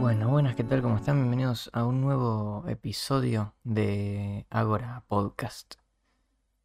Bueno, 0.00 0.30
buenas, 0.30 0.56
¿qué 0.56 0.64
tal? 0.64 0.80
¿Cómo 0.80 0.96
están? 0.96 1.16
Bienvenidos 1.18 1.68
a 1.74 1.84
un 1.84 2.00
nuevo 2.00 2.64
episodio 2.66 3.54
de 3.64 4.46
Agora 4.48 5.04
Podcast. 5.08 5.74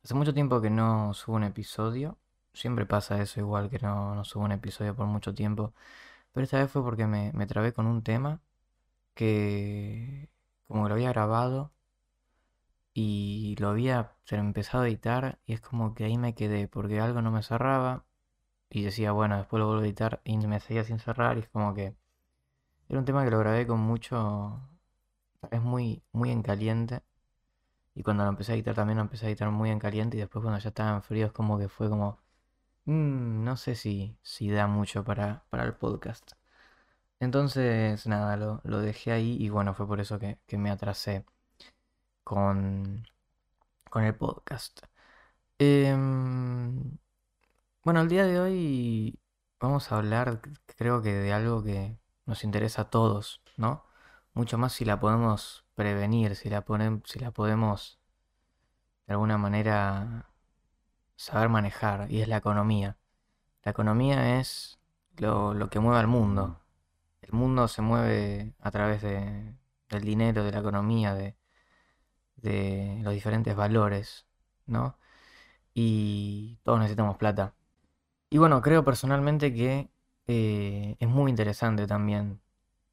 Hace 0.03 0.13
mucho 0.13 0.33
tiempo 0.33 0.61
que 0.61 0.69
no 0.69 1.13
subo 1.13 1.35
un 1.35 1.43
episodio. 1.43 2.17
Siempre 2.53 2.85
pasa 2.85 3.21
eso, 3.21 3.41
igual 3.41 3.69
que 3.69 3.79
no, 3.79 4.15
no 4.15 4.23
subo 4.23 4.45
un 4.45 4.53
episodio 4.53 4.95
por 4.95 5.07
mucho 5.07 5.33
tiempo. 5.35 5.73
Pero 6.31 6.45
esta 6.45 6.59
vez 6.59 6.71
fue 6.71 6.83
porque 6.83 7.07
me, 7.07 7.33
me 7.33 7.45
trabé 7.47 7.73
con 7.73 7.87
un 7.87 8.03
tema 8.03 8.41
que 9.15 10.29
como 10.67 10.83
que 10.83 10.89
lo 10.89 10.95
había 10.95 11.09
grabado 11.09 11.73
y 12.93 13.55
lo 13.59 13.69
había 13.69 14.13
empezado 14.31 14.83
a 14.85 14.87
editar 14.87 15.39
y 15.45 15.53
es 15.53 15.61
como 15.61 15.93
que 15.95 16.05
ahí 16.05 16.17
me 16.17 16.35
quedé 16.35 16.67
porque 16.67 16.99
algo 17.01 17.21
no 17.21 17.31
me 17.31 17.43
cerraba 17.43 18.05
y 18.69 18.83
decía, 18.83 19.11
bueno, 19.13 19.37
después 19.37 19.59
lo 19.59 19.67
vuelvo 19.67 19.83
a 19.83 19.85
editar 19.85 20.21
y 20.25 20.37
me 20.37 20.59
seguía 20.61 20.83
sin 20.85 20.99
cerrar 20.99 21.37
y 21.37 21.41
es 21.41 21.49
como 21.49 21.73
que 21.73 21.95
era 22.89 22.99
un 22.99 23.05
tema 23.05 23.23
que 23.23 23.31
lo 23.31 23.39
grabé 23.39 23.67
con 23.67 23.79
mucho, 23.79 24.59
es 25.51 25.61
muy, 25.61 26.03
muy 26.11 26.31
en 26.31 26.41
caliente 26.43 27.03
y 27.95 28.03
cuando 28.03 28.23
lo 28.23 28.29
empecé 28.29 28.53
a 28.53 28.55
editar 28.55 28.75
también 28.75 28.97
lo 28.97 29.03
empecé 29.03 29.25
a 29.25 29.29
editar 29.29 29.49
muy 29.51 29.71
en 29.71 29.79
caliente 29.79 30.17
y 30.17 30.19
después 30.21 30.43
cuando 30.43 30.59
ya 30.59 30.69
estaba 30.69 30.95
en 30.95 31.03
frío 31.03 31.27
es 31.27 31.31
como 31.31 31.57
que 31.59 31.69
fue 31.69 31.89
como, 31.89 32.19
mm, 32.85 33.43
no 33.43 33.57
sé 33.57 33.75
si, 33.75 34.17
si 34.23 34.49
da 34.51 34.67
mucho 34.67 35.03
para, 35.03 35.45
para 35.49 35.63
el 35.65 35.75
podcast. 35.75 36.33
Entonces, 37.19 38.07
nada, 38.07 38.37
lo, 38.37 38.61
lo 38.63 38.79
dejé 38.81 39.11
ahí 39.11 39.37
y 39.39 39.49
bueno, 39.49 39.73
fue 39.73 39.87
por 39.87 39.99
eso 40.01 40.19
que, 40.19 40.39
que 40.47 40.57
me 40.57 40.69
atrasé 40.71 41.25
con, 42.23 43.05
con 43.89 44.03
el 44.03 44.15
podcast. 44.15 44.81
Em, 45.59 46.97
bueno, 47.83 48.01
el 48.01 48.09
día 48.09 48.25
de 48.25 48.39
hoy 48.39 49.19
vamos 49.59 49.91
a 49.91 49.97
hablar, 49.97 50.41
creo 50.77 51.01
que 51.01 51.13
de 51.13 51.33
algo 51.33 51.63
que 51.63 51.97
nos 52.25 52.43
interesa 52.43 52.83
a 52.83 52.89
todos, 52.89 53.41
¿no? 53.57 53.85
Mucho 54.33 54.57
más 54.57 54.73
si 54.73 54.85
la 54.85 54.99
podemos 54.99 55.65
prevenir, 55.75 56.35
si 56.35 56.49
la, 56.49 56.65
si 57.05 57.19
la 57.19 57.31
podemos 57.31 57.99
de 59.07 59.13
alguna 59.13 59.37
manera 59.37 60.29
saber 61.15 61.49
manejar, 61.49 62.11
y 62.11 62.21
es 62.21 62.27
la 62.27 62.37
economía. 62.37 62.97
La 63.63 63.71
economía 63.71 64.39
es 64.39 64.79
lo, 65.17 65.69
que 65.69 65.79
mueve 65.79 65.99
al 65.99 66.07
mundo. 66.07 66.59
El 67.21 67.33
mundo 67.33 67.67
se 67.67 67.81
mueve 67.81 68.53
a 68.59 68.71
través 68.71 69.01
de, 69.01 69.55
del 69.89 70.03
dinero, 70.03 70.43
de 70.43 70.51
la 70.51 70.59
economía, 70.59 71.13
de, 71.13 71.37
de 72.37 72.99
los 73.01 73.13
diferentes 73.13 73.55
valores, 73.55 74.27
¿no? 74.65 74.97
Y 75.73 76.59
todos 76.63 76.79
necesitamos 76.79 77.17
plata. 77.17 77.53
Y 78.29 78.37
bueno, 78.37 78.61
creo 78.61 78.83
personalmente 78.83 79.53
que 79.53 79.89
eh, 80.27 80.97
es 80.99 81.07
muy 81.07 81.29
interesante 81.29 81.87
también, 81.87 82.41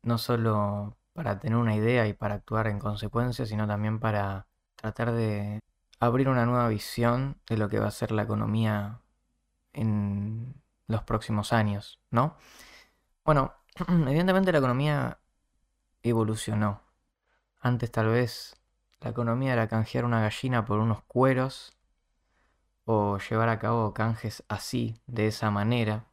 no 0.03 0.19
solo 0.19 0.97
para 1.13 1.39
tener 1.39 1.59
una 1.59 1.77
idea 1.77 2.07
y 2.07 2.13
para 2.15 2.37
actuar 2.37 2.67
en 2.69 2.79
consecuencia, 2.79 3.47
sino 3.47 3.67
también 3.67 4.01
para 4.01 4.47
tratar 4.77 5.13
de 5.13 5.61
abrir 6.01 6.29
una 6.29 6.47
nueva 6.47 6.69
visión 6.69 7.37
de 7.49 7.57
lo 7.57 7.69
que 7.69 7.79
va 7.79 7.89
a 7.89 7.91
ser 7.93 8.13
la 8.13 8.23
economía 8.23 9.01
en 9.73 10.55
los 10.87 11.03
próximos 11.05 11.53
años, 11.53 12.01
¿no? 12.11 12.37
Bueno, 13.25 13.55
evidentemente 13.89 14.53
la 14.53 14.59
economía 14.59 15.19
evolucionó. 16.03 16.83
Antes 17.61 17.93
tal 17.93 18.09
vez 18.09 18.57
la 19.01 19.11
economía 19.11 19.53
era 19.53 19.69
canjear 19.69 20.05
una 20.05 20.21
gallina 20.21 20.65
por 20.65 20.81
unos 20.81 21.03
cueros 21.05 21.77
o 22.85 23.19
llevar 23.19 23.49
a 23.49 23.59
cabo 23.59 23.95
canjes 23.95 24.45
así, 24.49 25.01
de 25.07 25.29
esa 25.29 25.51
manera. 25.51 26.07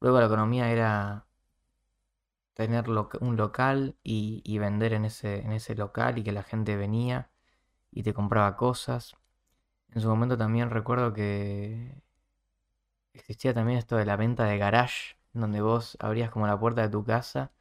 Luego 0.00 0.20
la 0.20 0.26
economía 0.26 0.70
era 0.70 1.26
tener 2.54 2.88
un 2.90 3.36
local 3.36 3.96
y, 4.02 4.58
vender 4.58 4.92
en 4.92 5.04
ese, 5.04 5.40
en 5.40 5.52
ese 5.52 5.74
local 5.76 6.18
y 6.18 6.24
que 6.24 6.32
la 6.32 6.42
gente 6.42 6.76
venía 6.76 7.30
y 7.92 8.02
te 8.02 8.14
compraba 8.14 8.56
cosas. 8.56 9.16
En 9.90 10.00
su 10.02 10.08
momento 10.08 10.36
también 10.38 10.70
recuerdo 10.70 11.12
que 11.14 12.02
existía 13.12 13.54
también 13.54 13.78
esto 13.78 13.96
de 13.96 14.06
la 14.06 14.16
venta 14.16 14.44
de 14.44 14.58
garage, 14.58 15.16
donde 15.32 15.60
vos 15.60 15.96
abrías 16.00 16.30
como 16.30 16.46
la 16.46 16.58
puerta 16.58 16.82
de 16.82 16.88
tu 16.88 17.04
casa 17.04 17.52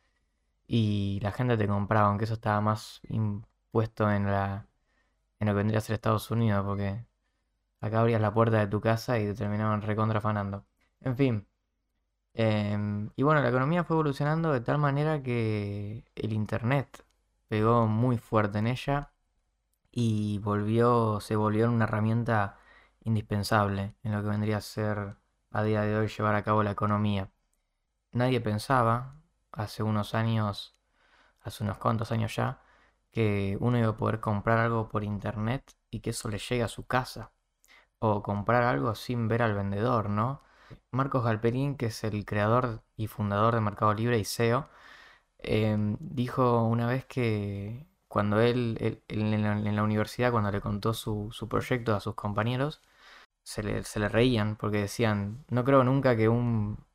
y 0.68 1.20
la 1.22 1.32
gente 1.32 1.58
te 1.58 1.68
compraba, 1.68 2.10
aunque 2.10 2.26
eso 2.26 2.36
estaba 2.36 2.62
más 2.62 3.02
puesto 3.72 4.12
en 4.12 4.26
la 4.28 4.68
en 5.40 5.48
lo 5.48 5.54
que 5.54 5.58
vendría 5.58 5.80
a 5.80 5.82
ser 5.82 5.96
Estados 5.96 6.32
Unidos, 6.32 6.66
porque 6.66 7.06
acá 7.82 8.02
abrías 8.02 8.22
la 8.22 8.34
puerta 8.34 8.60
de 8.60 8.68
tu 8.68 8.82
casa 8.82 9.20
y 9.20 9.26
te 9.28 9.36
terminaban 9.36 9.82
recontrafanando. 9.82 10.66
En 11.02 11.18
fin. 11.18 11.48
Em, 12.40 13.10
y 13.16 13.24
bueno, 13.24 13.42
la 13.42 13.50
economía 13.50 13.84
fue 13.84 13.96
evolucionando 13.96 14.54
de 14.54 14.62
tal 14.62 14.78
manera 14.78 15.24
que 15.24 16.06
el 16.16 16.34
internet 16.34 17.04
pegó 17.48 17.88
muy 17.88 18.20
fuerte 18.20 18.60
en 18.60 18.68
ella 18.68 19.12
y 19.92 20.40
volvió, 20.40 21.20
se 21.22 21.36
volvió 21.36 21.70
una 21.72 21.86
herramienta 21.86 22.60
indispensable 23.04 23.96
en 24.04 24.12
lo 24.14 24.22
que 24.22 24.30
vendría 24.30 24.58
a 24.58 24.62
ser 24.62 25.18
a 25.52 25.64
día 25.64 25.82
de 25.82 25.98
hoy 25.98 26.10
llevar 26.10 26.36
a 26.36 26.44
cabo 26.44 26.64
la 26.64 26.72
economía. 26.72 27.32
Nadie 28.14 28.42
pensaba, 28.42 29.16
hace 29.52 29.84
unos 29.84 30.16
años, 30.16 30.78
hace 31.42 31.64
unos 31.64 31.80
cuantos 31.80 32.12
años 32.12 32.36
ya, 32.36 32.62
que 33.12 33.58
uno 33.62 33.80
iba 33.80 33.90
a 33.90 33.98
poder 33.98 34.20
comprar 34.22 34.60
algo 34.60 34.90
por 34.90 35.04
internet 35.04 35.74
y 35.92 36.02
que 36.02 36.12
eso 36.12 36.30
le 36.30 36.40
llegue 36.40 36.64
a 36.64 36.68
su 36.68 36.88
casa. 36.88 37.32
O 38.00 38.24
comprar 38.24 38.64
algo 38.64 38.96
sin 38.96 39.28
ver 39.28 39.42
al 39.44 39.56
vendedor, 39.56 40.10
¿no? 40.10 40.44
Marcos 40.92 41.24
Galperín, 41.24 41.78
que 41.78 41.88
es 41.88 42.04
el 42.04 42.26
creador 42.26 42.84
y 42.96 43.08
fundador 43.08 43.56
de 43.56 43.62
Mercado 43.62 43.94
Libre 43.94 44.20
y 44.20 44.26
CEO, 44.26 44.70
em, 45.40 45.98
dijo 46.00 46.64
una 46.64 46.88
vez 46.88 47.06
que 47.06 47.88
cuando 48.08 48.40
él, 48.42 49.04
en, 49.08 49.76
la, 49.76 49.84
universidad, 49.84 50.32
cuando 50.32 50.52
le 50.52 50.62
contó 50.62 50.94
su, 50.94 51.30
proyecto 51.50 51.96
a 51.96 52.00
sus 52.00 52.16
compañeros, 52.16 52.82
se 53.44 53.64
le, 53.64 53.84
se 53.84 54.00
le, 54.00 54.10
reían 54.10 54.58
porque 54.58 54.80
decían, 54.82 55.46
no 55.50 55.64
creo 55.66 55.84
nunca 55.84 56.16
que 56.18 56.30
un, 56.30 56.86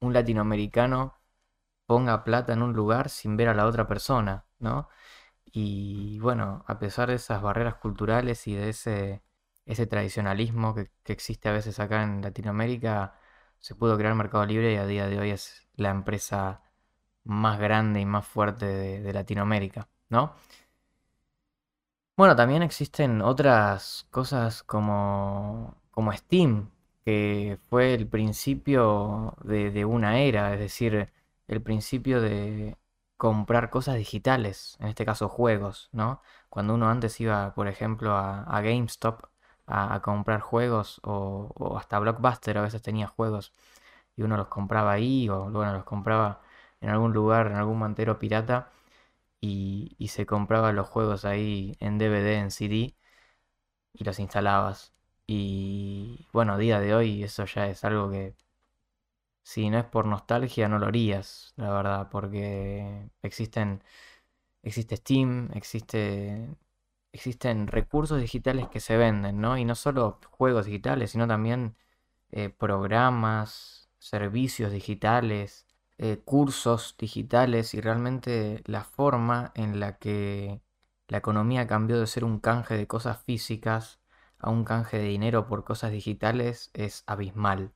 un 0.00 0.12
latinoamericano 0.12 1.14
ponga 1.86 2.24
plata 2.24 2.52
en 2.54 2.62
un 2.62 2.74
lugar 2.74 3.10
sin 3.10 3.36
ver 3.36 3.48
a 3.48 3.54
la 3.54 3.66
otra 3.66 3.88
persona, 3.88 4.46
¿no? 4.58 4.88
Y 5.46 6.18
bueno, 6.20 6.64
a 6.68 6.78
pesar 6.78 7.08
de 7.10 7.16
esas 7.16 7.42
barreras 7.42 7.76
culturales 7.76 8.46
y 8.48 8.54
de 8.54 8.70
ese, 8.70 9.22
ese 9.66 9.86
tradicionalismo 9.86 10.74
que, 10.74 10.90
existe 11.06 11.48
a 11.48 11.52
veces 11.52 11.80
acá 11.80 12.02
en 12.02 12.22
Latinoamérica, 12.22 13.18
se 13.58 13.74
pudo 13.74 13.96
crear 13.98 14.14
Mercado 14.14 14.46
Libre 14.46 14.74
y 14.74 14.76
a 14.76 14.86
día 14.86 15.06
de 15.08 15.18
hoy 15.18 15.30
es 15.30 15.66
la 15.76 15.90
empresa 15.90 16.62
más 17.24 17.58
grande 17.58 18.00
y 18.00 18.06
más 18.06 18.26
fuerte 18.26 18.66
de, 18.66 19.12
Latinoamérica, 19.12 19.88
¿no? 20.08 20.34
Bueno, 22.16 22.34
también 22.36 22.62
existen 22.62 23.20
otras 23.20 24.06
cosas 24.10 24.62
como, 24.62 25.76
como 25.90 26.12
Steam, 26.12 26.70
que 27.04 27.58
fue 27.68 27.94
el 27.94 28.08
principio 28.08 29.36
de 29.44 29.84
una 29.84 30.20
era, 30.20 30.54
es 30.54 30.60
decir, 30.60 31.12
el 31.46 31.62
principio 31.62 32.20
de, 32.22 32.76
comprar 33.16 33.70
cosas 33.70 33.96
digitales, 33.96 34.76
en 34.80 34.88
este 34.88 35.04
caso 35.04 35.28
juegos, 35.28 35.88
¿no? 35.92 36.20
Cuando 36.48 36.74
uno 36.74 36.88
antes 36.88 37.20
iba, 37.20 37.54
por 37.54 37.68
ejemplo, 37.68 38.14
a, 38.16 38.60
GameStop 38.62 39.24
a, 39.66 40.00
comprar 40.02 40.40
juegos 40.40 41.00
o, 41.04 41.76
hasta 41.78 41.98
Blockbuster 41.98 42.58
a 42.58 42.62
veces 42.62 42.82
tenía 42.82 43.06
juegos 43.08 43.52
y 44.16 44.22
uno 44.22 44.36
los 44.36 44.48
compraba 44.48 44.92
ahí 44.92 45.28
o 45.28 45.50
bueno, 45.50 45.74
los 45.74 45.84
compraba 45.84 46.40
en 46.80 46.90
algún 46.90 47.12
lugar, 47.12 47.48
en 47.48 47.56
algún 47.56 47.78
mantero 47.78 48.18
pirata 48.18 48.70
y, 49.40 49.96
y 49.98 50.08
se 50.08 50.26
compraba 50.26 50.72
los 50.72 50.88
juegos 50.88 51.24
ahí 51.24 51.76
en 51.80 51.98
DVD, 51.98 52.38
en 52.38 52.50
CD 52.50 52.94
y 53.94 54.04
los 54.04 54.18
instalabas. 54.18 54.94
Y 55.26 56.26
bueno, 56.32 56.54
a 56.54 56.58
día 56.58 56.80
de 56.80 56.94
hoy 56.94 57.24
eso 57.24 57.44
ya 57.46 57.68
es 57.68 57.84
algo 57.84 58.10
que 58.10 58.36
si 59.42 59.70
no 59.70 59.78
es 59.78 59.84
por 59.84 60.06
nostalgia, 60.06 60.68
no 60.68 60.78
lo 60.78 60.86
harías, 60.86 61.54
la 61.56 61.70
verdad, 61.70 62.08
porque 62.10 63.08
existen, 63.22 63.82
existe 64.62 64.96
Steam, 64.96 65.50
existe, 65.54 66.48
existen 67.16 67.66
recursos 67.66 68.20
digitales 68.20 68.68
que 68.68 68.80
se 68.80 68.96
venden, 68.96 69.40
¿no? 69.40 69.58
Y 69.58 69.64
no 69.64 69.74
solo 69.74 70.20
juegos 70.30 70.66
digitales, 70.66 71.10
sino 71.12 71.26
también 71.26 71.76
eh, 72.30 72.50
programas, 72.50 73.90
servicios 73.98 74.72
digitales, 74.72 75.66
eh, 75.98 76.18
cursos 76.24 76.96
digitales 76.98 77.74
y 77.74 77.80
realmente 77.80 78.62
la 78.66 78.84
forma 78.84 79.52
en 79.54 79.80
la 79.80 79.98
que 79.98 80.60
la 81.08 81.18
economía 81.18 81.66
cambió 81.66 81.98
de 82.00 82.06
ser 82.06 82.24
un 82.24 82.38
canje 82.40 82.76
de 82.76 82.86
cosas 82.86 83.22
físicas 83.24 84.00
a 84.38 84.50
un 84.50 84.64
canje 84.64 84.98
de 84.98 85.04
dinero 85.04 85.46
por 85.46 85.64
cosas 85.64 85.92
digitales 85.92 86.70
es 86.74 87.04
abismal. 87.06 87.72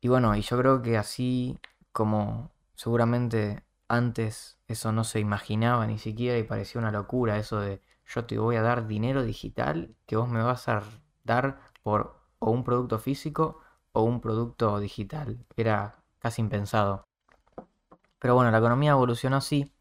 Y 0.00 0.08
bueno, 0.08 0.34
y 0.36 0.42
yo 0.42 0.56
creo 0.58 0.82
que 0.82 0.96
así 0.96 1.58
como 1.92 2.50
seguramente 2.74 3.62
antes 3.90 4.58
eso 4.68 4.92
no 4.92 5.04
se 5.04 5.18
imaginaba 5.20 5.86
ni 5.86 5.98
siquiera 5.98 6.38
y 6.38 6.44
parecía 6.44 6.80
una 6.80 6.92
locura 6.92 7.38
eso 7.38 7.60
de 7.60 7.82
yo 8.06 8.24
te 8.24 8.38
voy 8.38 8.56
a 8.56 8.62
dar 8.62 8.86
dinero 8.86 9.24
digital 9.24 9.94
que 10.06 10.16
vos 10.16 10.28
me 10.28 10.42
vas 10.42 10.68
a 10.68 10.82
dar 11.24 11.60
por 11.82 12.20
o 12.38 12.50
un 12.50 12.64
producto 12.64 12.98
físico 12.98 13.60
o 13.92 14.02
un 14.02 14.20
producto 14.20 14.80
digital. 14.80 15.44
Era 15.56 16.02
casi 16.18 16.40
impensado. 16.40 17.06
Pero 18.18 18.34
bueno, 18.34 18.50
la 18.50 18.58
economía 18.58 18.92
evolucionó 18.92 19.36
así 19.36 19.72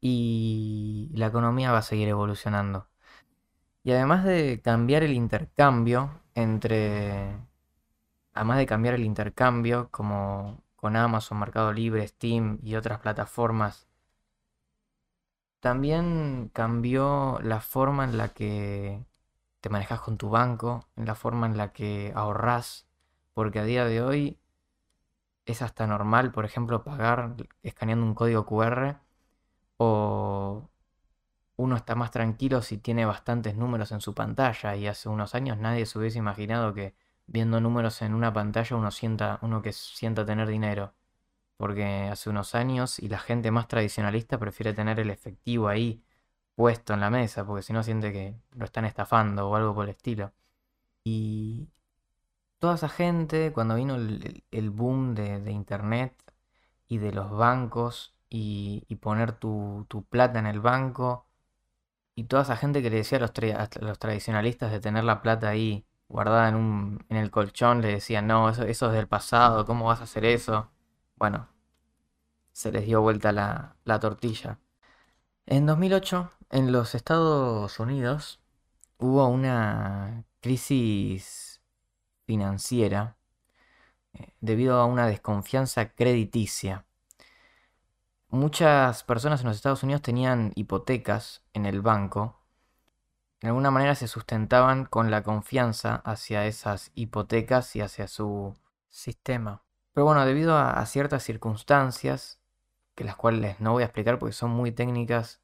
y 0.00 1.10
la 1.14 1.26
economía 1.26 1.72
va 1.72 1.78
a 1.78 1.82
seguir 1.82 2.08
evolucionando. 2.08 2.88
Y 3.84 3.92
además 3.92 4.24
de 4.24 4.60
cambiar 4.62 5.02
el 5.04 5.12
intercambio 5.12 6.22
entre... 6.34 7.36
Además 8.34 8.58
de 8.58 8.66
cambiar 8.66 8.94
el 8.94 9.04
intercambio 9.04 9.88
como 9.90 10.62
con 10.76 10.96
Amazon, 10.96 11.38
Mercado 11.38 11.72
Libre, 11.72 12.06
Steam 12.06 12.58
y 12.62 12.76
otras 12.76 13.00
plataformas, 13.00 13.88
también 15.60 16.50
cambió 16.52 17.40
la 17.42 17.60
forma 17.60 18.04
en 18.04 18.18
la 18.18 18.28
que 18.28 19.04
te 19.60 19.68
manejas 19.68 20.00
con 20.00 20.16
tu 20.18 20.28
banco, 20.30 20.86
en 20.96 21.06
la 21.06 21.14
forma 21.14 21.46
en 21.46 21.56
la 21.56 21.72
que 21.72 22.12
ahorras, 22.14 22.86
porque 23.34 23.58
a 23.58 23.64
día 23.64 23.84
de 23.84 24.02
hoy 24.02 24.38
es 25.46 25.62
hasta 25.62 25.86
normal, 25.86 26.32
por 26.32 26.44
ejemplo, 26.44 26.84
pagar 26.84 27.34
escaneando 27.62 28.06
un 28.06 28.14
código 28.14 28.46
QR 28.46 29.00
o 29.78 30.68
uno 31.56 31.76
está 31.76 31.94
más 31.94 32.10
tranquilo 32.10 32.62
si 32.62 32.78
tiene 32.78 33.06
bastantes 33.06 33.56
números 33.56 33.92
en 33.92 34.00
su 34.00 34.14
pantalla 34.14 34.76
y 34.76 34.86
hace 34.86 35.08
unos 35.08 35.34
años 35.34 35.58
nadie 35.58 35.86
se 35.86 35.98
hubiese 35.98 36.18
imaginado 36.18 36.74
que 36.74 36.94
viendo 37.26 37.60
números 37.60 38.02
en 38.02 38.14
una 38.14 38.32
pantalla 38.32 38.76
uno 38.76 38.90
sienta 38.90 39.38
uno 39.42 39.62
que 39.62 39.72
sienta 39.72 40.24
tener 40.26 40.48
dinero 40.48 40.94
porque 41.56 41.84
hace 42.10 42.30
unos 42.30 42.54
años 42.54 42.98
y 42.98 43.08
la 43.08 43.18
gente 43.18 43.50
más 43.50 43.68
tradicionalista 43.68 44.38
prefiere 44.38 44.74
tener 44.74 45.00
el 45.00 45.10
efectivo 45.10 45.68
ahí 45.68 46.02
puesto 46.54 46.94
en 46.94 47.00
la 47.00 47.10
mesa 47.10 47.46
porque 47.46 47.62
si 47.62 47.72
no 47.72 47.82
siente 47.82 48.12
que 48.12 48.36
lo 48.54 48.64
están 48.64 48.84
estafando 48.84 49.48
o 49.48 49.56
algo 49.56 49.74
por 49.74 49.84
el 49.84 49.90
estilo 49.90 50.32
y 51.04 51.68
toda 52.58 52.76
esa 52.76 52.88
gente 52.88 53.52
cuando 53.52 53.76
vino 53.76 53.96
el, 53.96 54.70
boom 54.70 55.14
de 55.14 55.50
internet 55.52 56.14
y 56.88 56.98
de 56.98 57.12
los 57.12 57.30
bancos 57.30 58.16
y, 58.28 58.96
poner 59.00 59.32
tu, 59.32 59.86
plata 60.08 60.38
en 60.38 60.46
el 60.46 60.60
banco. 60.60 61.26
Y 62.14 62.24
toda 62.24 62.42
esa 62.42 62.56
gente 62.56 62.82
que 62.82 62.90
le 62.90 62.96
decía 62.96 63.18
a 63.18 63.20
los, 63.20 63.32
los 63.80 63.98
tradicionalistas 63.98 64.72
de 64.72 64.80
tener 64.80 65.04
la 65.04 65.22
plata 65.22 65.48
ahí 65.48 65.86
guardada 66.08 66.48
en, 66.48 66.56
un, 66.56 67.04
en 67.08 67.16
el 67.18 67.30
colchón, 67.30 67.82
le 67.82 67.88
decían, 67.88 68.26
no, 68.26 68.48
eso, 68.48 68.64
es 68.64 68.80
del 68.80 69.08
pasado, 69.08 69.64
¿cómo 69.66 69.86
vas 69.86 70.00
a 70.00 70.04
hacer 70.04 70.24
eso? 70.24 70.70
Bueno, 71.16 71.48
se 72.52 72.72
les 72.72 72.86
dio 72.86 73.02
vuelta 73.02 73.32
la, 73.32 73.76
la 73.84 74.00
tortilla. 74.00 74.58
En 75.46 75.66
2008, 75.66 76.32
en 76.50 76.72
los 76.72 76.94
Estados 76.94 77.78
Unidos, 77.80 78.40
hubo 78.98 79.26
una 79.28 80.24
crisis 80.40 81.62
financiera 82.26 83.16
eh, 84.14 84.34
debido 84.40 84.80
a 84.80 84.86
una 84.86 85.06
desconfianza 85.06 85.90
crediticia 85.94 86.86
muchas 88.36 89.02
personas 89.04 89.40
en 89.40 89.48
los 89.48 89.56
Estados 89.56 89.82
Unidos 89.82 90.02
tenían 90.02 90.52
hipotecas 90.54 91.42
en 91.52 91.66
el 91.66 91.80
banco. 91.80 92.35
De 93.40 93.48
alguna 93.48 93.70
manera 93.70 93.94
se 93.94 94.08
sustentaban 94.08 94.86
con 94.86 95.10
la 95.10 95.22
confianza 95.22 95.96
hacia 96.04 96.46
esas 96.46 96.90
hipotecas 96.94 97.76
y 97.76 97.80
hacia 97.80 98.08
su 98.08 98.56
sistema. 98.88 99.62
Pero 99.92 100.04
bueno, 100.06 100.24
debido 100.24 100.56
a, 100.56 100.84
ciertas 100.86 101.22
circunstancias, 101.22 102.40
que 102.94 103.04
las 103.04 103.16
cuales 103.16 103.60
no 103.60 103.72
voy 103.72 103.82
a 103.82 103.86
explicar 103.86 104.18
porque 104.18 104.32
son 104.32 104.50
muy 104.50 104.72
técnicas 104.72 105.40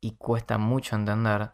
y 0.00 0.16
cuesta 0.16 0.58
mucho 0.58 0.96
entender, 0.96 1.52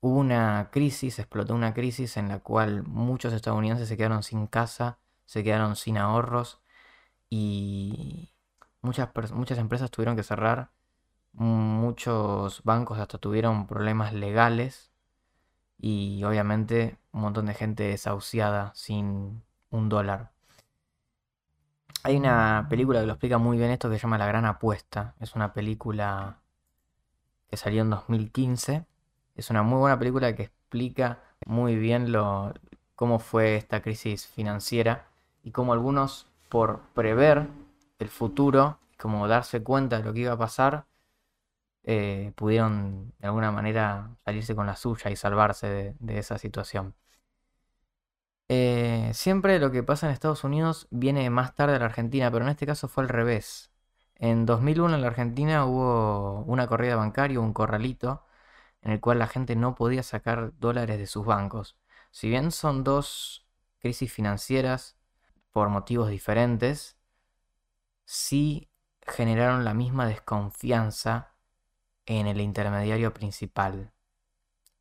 hubo 0.00 0.18
una 0.18 0.70
crisis, 0.72 1.18
explotó 1.18 1.54
una 1.54 1.74
crisis 1.74 2.16
en 2.16 2.28
la 2.28 2.40
cual 2.40 2.82
muchos 2.84 3.32
estadounidenses 3.32 3.88
se 3.88 3.96
quedaron 3.96 4.22
sin 4.22 4.46
casa, 4.46 4.98
se 5.26 5.44
quedaron 5.44 5.76
sin 5.76 5.98
ahorros 5.98 6.60
y 7.30 8.32
Muchas, 8.80 9.10
muchas 9.32 9.58
empresas 9.58 9.90
tuvieron 9.90 10.16
que 10.16 10.22
cerrar, 10.22 10.70
muchos 11.32 12.62
bancos 12.64 12.98
hasta 12.98 13.18
tuvieron 13.18 13.66
problemas 13.66 14.12
legales 14.12 14.90
y 15.78 16.22
obviamente 16.24 16.98
un 17.12 17.22
montón 17.22 17.46
de 17.46 17.54
gente 17.54 17.84
desahuciada 17.84 18.72
sin 18.74 19.42
un 19.70 19.88
dólar. 19.88 20.32
Hay 22.02 22.16
una 22.16 22.66
película 22.70 23.00
que 23.00 23.06
lo 23.06 23.12
explica 23.12 23.38
muy 23.38 23.58
bien 23.58 23.70
esto 23.70 23.88
que 23.90 23.96
se 23.96 24.02
llama 24.02 24.18
La 24.18 24.26
Gran 24.26 24.44
Apuesta. 24.44 25.14
Es 25.20 25.34
una 25.34 25.52
película 25.52 26.38
que 27.50 27.56
salió 27.56 27.82
en 27.82 27.90
2015. 27.90 28.86
Es 29.34 29.50
una 29.50 29.62
muy 29.62 29.78
buena 29.78 29.98
película 29.98 30.34
que 30.34 30.44
explica 30.44 31.18
muy 31.46 31.76
bien 31.76 32.12
lo, 32.12 32.54
cómo 32.98 33.20
fue 33.20 33.56
esta 33.56 33.80
crisis 33.80 34.26
financiera 34.26 35.06
y 35.44 35.52
cómo 35.52 35.72
algunos 35.72 36.26
por 36.48 36.80
prever 36.94 37.48
el 38.00 38.08
futuro, 38.08 38.78
como 38.98 39.28
darse 39.28 39.62
cuenta 39.62 39.98
de 39.98 40.04
lo 40.04 40.12
que 40.12 40.20
iba 40.20 40.32
a 40.32 40.38
pasar, 40.38 40.87
eh, 41.90 42.32
pudieron 42.36 43.14
de 43.18 43.28
alguna 43.28 43.50
manera 43.50 44.14
salirse 44.22 44.54
con 44.54 44.66
la 44.66 44.76
suya 44.76 45.10
y 45.10 45.16
salvarse 45.16 45.96
de, 45.98 46.18
esa 46.18 46.36
situación. 46.36 46.94
Eh, 48.48 49.10
siempre 49.14 49.58
lo 49.58 49.70
que 49.70 49.82
pasa 49.82 50.06
en 50.06 50.12
Estados 50.12 50.44
Unidos 50.44 50.86
viene 50.90 51.30
más 51.30 51.54
tarde 51.54 51.76
a 51.76 51.78
la 51.78 51.86
Argentina, 51.86 52.30
pero 52.30 52.44
en 52.44 52.50
este 52.50 52.66
caso 52.66 52.88
fue 52.88 53.04
al 53.04 53.08
revés. 53.08 53.72
En 54.16 54.44
2001 54.44 54.96
en 54.96 55.00
la 55.00 55.06
Argentina 55.06 55.64
hubo 55.64 56.42
una 56.42 56.66
corrida 56.66 56.94
bancaria, 56.96 57.40
un 57.40 57.54
corralito, 57.54 58.26
en 58.82 58.92
el 58.92 59.00
cual 59.00 59.18
la 59.18 59.26
gente 59.26 59.56
no 59.56 59.74
podía 59.74 60.02
sacar 60.02 60.52
dólares 60.58 60.98
de 60.98 61.06
sus 61.06 61.24
bancos. 61.24 61.78
Si 62.10 62.28
bien 62.28 62.52
son 62.52 62.84
dos 62.84 63.46
crisis 63.78 64.12
financieras 64.12 64.98
por 65.52 65.70
motivos 65.70 66.10
diferentes, 66.10 66.98
sí 68.04 68.70
generaron 69.06 69.64
la 69.64 69.72
misma 69.74 70.06
desconfianza 70.06 71.37
en 72.08 72.26
el 72.26 72.40
intermediario 72.40 73.12
principal, 73.12 73.92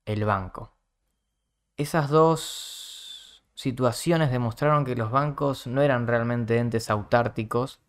el 0.06 0.24
banco. 0.24 0.74
Esas 1.76 2.10
dos 2.10 3.44
situaciones 3.54 4.32
demostraron 4.32 4.86
que 4.86 4.96
los 4.96 5.12
bancos 5.12 5.68
no 5.68 5.82
eran 5.82 6.08
realmente 6.08 6.58
entes 6.58 6.90
autárticos, 6.90 7.82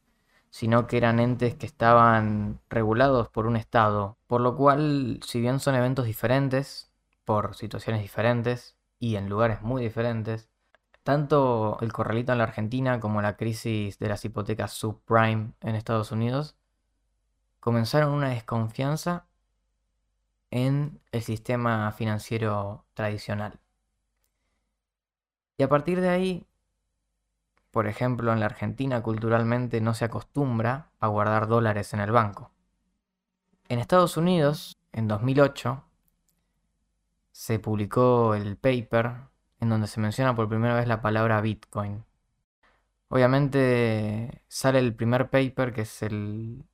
sino 0.50 0.86
que 0.86 0.96
eran 0.96 1.20
entes 1.20 1.54
que 1.54 1.66
estaban 1.66 2.60
regulados 2.68 3.28
por 3.28 3.46
un 3.46 3.56
Estado, 3.56 4.18
por 4.26 4.40
lo 4.40 4.56
cual, 4.56 5.20
si 5.24 5.40
bien 5.40 5.60
son 5.60 5.76
eventos 5.76 6.06
diferentes, 6.06 6.90
por 7.24 7.54
situaciones 7.54 8.02
diferentes 8.02 8.76
y 8.98 9.16
en 9.16 9.28
lugares 9.28 9.62
muy 9.62 9.82
diferentes, 9.82 10.48
tanto 11.04 11.78
el 11.80 11.92
corralito 11.92 12.32
en 12.32 12.38
la 12.38 12.44
Argentina 12.44 12.98
como 12.98 13.22
la 13.22 13.36
crisis 13.36 13.98
de 13.98 14.08
las 14.08 14.24
hipotecas 14.24 14.72
subprime 14.72 15.52
en 15.60 15.74
Estados 15.76 16.10
Unidos 16.10 16.56
comenzaron 17.60 18.12
una 18.12 18.30
desconfianza 18.30 19.27
en 20.50 21.00
el 21.12 21.22
sistema 21.22 21.90
financiero 21.92 22.84
tradicional. 22.94 23.60
Y 25.56 25.62
a 25.62 25.68
partir 25.68 26.00
de 26.00 26.08
ahí, 26.08 26.46
por 27.70 27.86
ejemplo, 27.86 28.32
en 28.32 28.40
la 28.40 28.46
Argentina 28.46 29.02
culturalmente 29.02 29.80
no 29.80 29.94
se 29.94 30.04
acostumbra 30.04 30.90
a 31.00 31.08
guardar 31.08 31.48
dólares 31.48 31.92
en 31.94 32.00
el 32.00 32.12
banco. 32.12 32.50
En 33.68 33.78
Estados 33.80 34.16
Unidos, 34.16 34.78
en 34.92 35.08
2008, 35.08 35.84
se 37.32 37.58
publicó 37.58 38.34
el 38.34 38.56
paper 38.56 39.28
en 39.60 39.68
donde 39.68 39.86
se 39.86 40.00
menciona 40.00 40.34
por 40.34 40.48
primera 40.48 40.74
vez 40.74 40.86
la 40.88 41.02
palabra 41.02 41.40
Bitcoin. 41.40 42.04
Obviamente 43.08 44.42
sale 44.48 44.78
el 44.78 44.94
primer 44.94 45.30
paper, 45.30 45.72
que 45.72 45.82
es 45.82 46.02
el, 46.02 46.64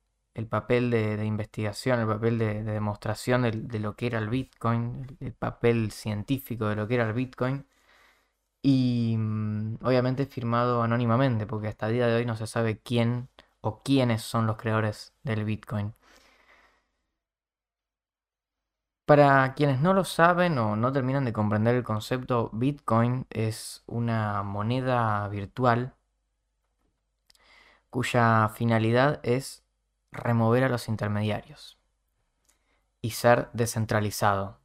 papel 0.47 0.91
de, 0.91 1.25
investigación, 1.25 1.99
el 2.01 2.07
papel 2.07 2.37
de, 2.37 2.63
demostración 2.63 3.43
de, 3.43 3.79
lo 3.79 3.95
que 3.95 4.07
era 4.07 4.19
el 4.19 4.29
Bitcoin, 4.29 5.17
el, 5.21 5.33
papel 5.33 5.91
científico 5.91 6.67
de 6.67 6.75
lo 6.75 6.87
que 6.87 6.95
era 6.95 7.07
el 7.07 7.13
Bitcoin. 7.13 7.65
Y 8.61 9.15
mm, 9.17 9.77
obviamente 9.83 10.25
firmado 10.25 10.83
anónimamente, 10.83 11.45
porque 11.47 11.67
hasta 11.69 11.87
el 11.87 11.93
día 11.93 12.07
de 12.07 12.15
hoy 12.15 12.25
no 12.25 12.35
se 12.35 12.47
sabe 12.47 12.79
quién 12.79 13.29
o 13.61 13.81
quiénes 13.83 14.23
son 14.23 14.47
los 14.47 14.57
creadores 14.57 15.13
del 15.23 15.45
Bitcoin. 15.45 15.93
Para 19.05 19.53
quienes 19.55 19.81
no 19.81 19.93
lo 19.93 20.03
saben 20.03 20.57
o 20.57 20.75
no 20.75 20.91
terminan 20.91 21.25
de 21.25 21.33
comprender 21.33 21.75
el 21.75 21.83
concepto, 21.83 22.49
Bitcoin 22.53 23.25
es 23.29 23.83
una 23.87 24.41
moneda 24.43 25.27
virtual 25.29 25.93
cuya 27.89 28.49
finalidad 28.49 29.19
es 29.23 29.64
remover 30.15 30.63
a 30.63 30.69
los 30.69 30.87
intermediarios 30.87 31.77
y 33.01 33.11
ser 33.11 33.49
descentralizado. 33.53 34.59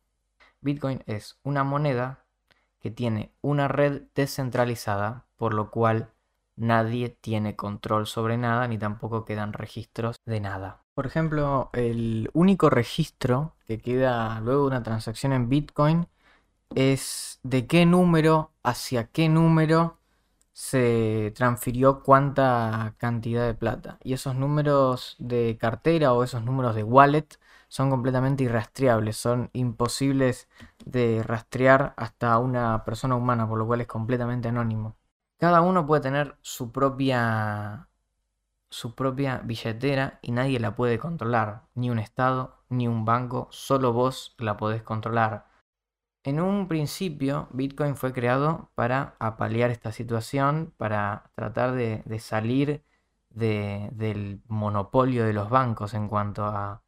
Bitcoin 0.61 1.03
es 1.07 1.39
una 1.43 1.65
moneda 1.65 2.25
que 2.81 2.91
tiene 2.91 3.33
una 3.43 3.69
red 3.69 4.03
descentralizada, 4.15 5.27
por 5.37 5.55
lo 5.55 5.71
cual 5.71 6.11
nadie 6.57 7.09
tiene 7.09 7.57
control 7.57 8.07
sobre 8.07 8.37
nada 8.37 8.67
ni 8.69 8.79
tampoco 8.79 9.25
quedan 9.25 9.53
registros 9.53 10.21
de 10.25 10.41
nada. 10.41 10.83
Por 10.95 11.07
ejemplo, 11.07 11.71
el 11.73 12.31
único 12.33 12.69
registro 12.69 13.55
que 13.67 13.81
queda 13.81 14.41
luego 14.41 14.63
de 14.63 14.67
una 14.69 14.83
transacción 14.83 15.33
en 15.33 15.49
Bitcoin 15.49 16.09
es 16.75 17.41
de 17.43 17.67
qué 17.67 17.87
número 17.87 18.53
hacia 18.63 19.07
qué 19.07 19.29
número 19.29 20.00
se 20.61 21.33
transfirió 21.35 22.03
cuánta 22.03 22.95
cantidad 22.99 23.47
de 23.47 23.55
plata. 23.55 23.99
Y 24.05 24.13
esos 24.13 24.35
números 24.37 25.17
de 25.19 25.57
cartera 25.59 26.13
o 26.13 26.23
esos 26.23 26.45
números 26.45 26.75
de 26.75 26.83
wallet 26.85 27.27
son 27.69 27.89
completamente 27.89 28.45
irrastreables, 28.45 29.17
son 29.17 29.49
imposibles 29.55 30.51
de 30.85 31.23
rastrear 31.23 31.95
hasta 31.97 32.39
una 32.39 32.85
persona 32.85 33.17
humana, 33.17 33.49
por 33.49 33.59
lo 33.59 33.67
cual 33.67 33.81
es 33.81 33.87
completamente 33.87 34.49
anónimo. 34.49 34.99
Cada 35.39 35.63
uno 35.63 35.87
puede 35.87 36.03
tener 36.03 36.37
su 36.43 36.71
propia 36.73 37.89
su 38.69 38.95
propia 38.95 39.39
billetera 39.39 40.19
y 40.21 40.33
nadie 40.33 40.61
la 40.61 40.77
puede 40.77 40.99
controlar, 40.99 41.69
ni 41.75 41.89
un 41.91 41.99
estado, 41.99 42.63
ni 42.69 42.87
un 42.87 43.07
banco, 43.07 43.49
solo 43.51 43.95
vos 43.95 44.35
la 44.39 44.59
podés 44.59 44.83
controlar. 44.83 45.47
En 46.23 46.41
un 46.41 46.69
principio, 46.69 47.49
Bitcoin 47.53 47.97
fue 47.97 48.13
creado 48.13 48.71
para 48.75 49.17
apalear 49.19 49.71
esta 49.71 49.91
situación, 49.93 50.75
para 50.77 51.31
tratar 51.35 51.73
de, 51.73 52.03
salir 52.19 52.85
del 53.31 54.43
monopolio 54.49 55.25
de 55.25 55.33
los 55.33 55.49
bancos 55.51 55.95
en 55.95 56.09
cuanto 56.09 56.45
al, 56.47 56.81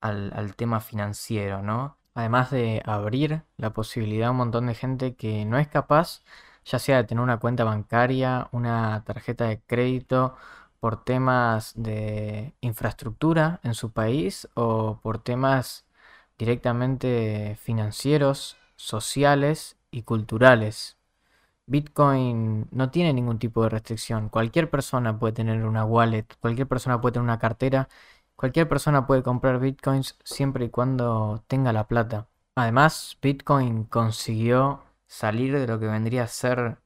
al, 0.00 0.56
tema 0.56 0.80
financiero, 0.80 1.62
¿no? 1.62 1.98
Además 2.14 2.50
de 2.50 2.82
abrir 2.86 3.44
la 3.58 3.72
posibilidad 3.72 4.28
a 4.28 4.30
un 4.32 4.38
montón 4.38 4.66
de 4.66 4.74
gente 4.74 5.14
que 5.16 5.44
no 5.44 5.58
es 5.58 5.68
capaz, 5.68 6.22
ya 6.64 6.78
sea 6.78 6.98
de 6.98 7.04
tener 7.04 7.22
una 7.22 7.38
cuenta 7.38 7.64
bancaria, 7.64 8.48
una 8.52 9.04
tarjeta 9.04 9.46
de 9.46 9.60
crédito, 9.62 10.36
por 10.80 11.04
temas 11.04 11.72
de 11.76 12.54
infraestructura 12.60 13.60
en 13.62 13.74
su 13.74 13.92
país 13.92 14.48
o 14.54 15.00
por 15.02 15.18
temas 15.18 15.87
directamente 16.38 17.56
financieros, 17.60 18.56
sociales 18.76 19.76
y 19.90 20.02
culturales. 20.02 20.96
Bitcoin 21.66 22.68
no 22.70 22.90
tiene 22.90 23.12
ningún 23.12 23.38
tipo 23.38 23.62
de 23.62 23.70
restricción. 23.70 24.28
Cualquier 24.30 24.70
persona 24.70 25.18
puede 25.18 25.34
tener 25.34 25.64
una 25.66 25.84
wallet, 25.84 26.26
cualquier 26.40 26.68
persona 26.68 27.00
puede 27.00 27.14
tener 27.14 27.24
una 27.24 27.38
cartera, 27.38 27.88
cualquier 28.36 28.68
persona 28.68 29.06
puede 29.06 29.22
comprar 29.22 29.58
bitcoins 29.60 30.16
siempre 30.24 30.66
y 30.66 30.70
cuando 30.70 31.44
tenga 31.48 31.72
la 31.72 31.88
plata. 31.88 32.28
Además, 32.54 33.18
Bitcoin 33.22 33.84
consiguió 33.84 34.82
salir 35.06 35.56
de 35.58 35.66
lo 35.66 35.78
que 35.78 35.86
vendría 35.86 36.24
a 36.24 36.28
ser 36.28 36.78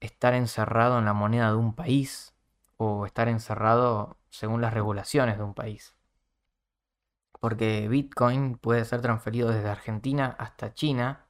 estar 0.00 0.34
encerrado 0.34 0.98
en 0.98 1.04
la 1.04 1.14
moneda 1.14 1.50
de 1.50 1.56
un 1.56 1.74
país 1.74 2.34
o 2.76 3.06
estar 3.06 3.28
encerrado 3.28 4.18
según 4.30 4.60
las 4.60 4.74
regulaciones 4.74 5.38
de 5.38 5.44
un 5.44 5.54
país 5.54 5.96
porque 7.40 7.88
Bitcoin 7.88 8.56
puede 8.56 8.84
ser 8.84 9.00
transferido 9.00 9.50
desde 9.50 9.68
Argentina 9.68 10.34
hasta 10.38 10.74
China, 10.74 11.26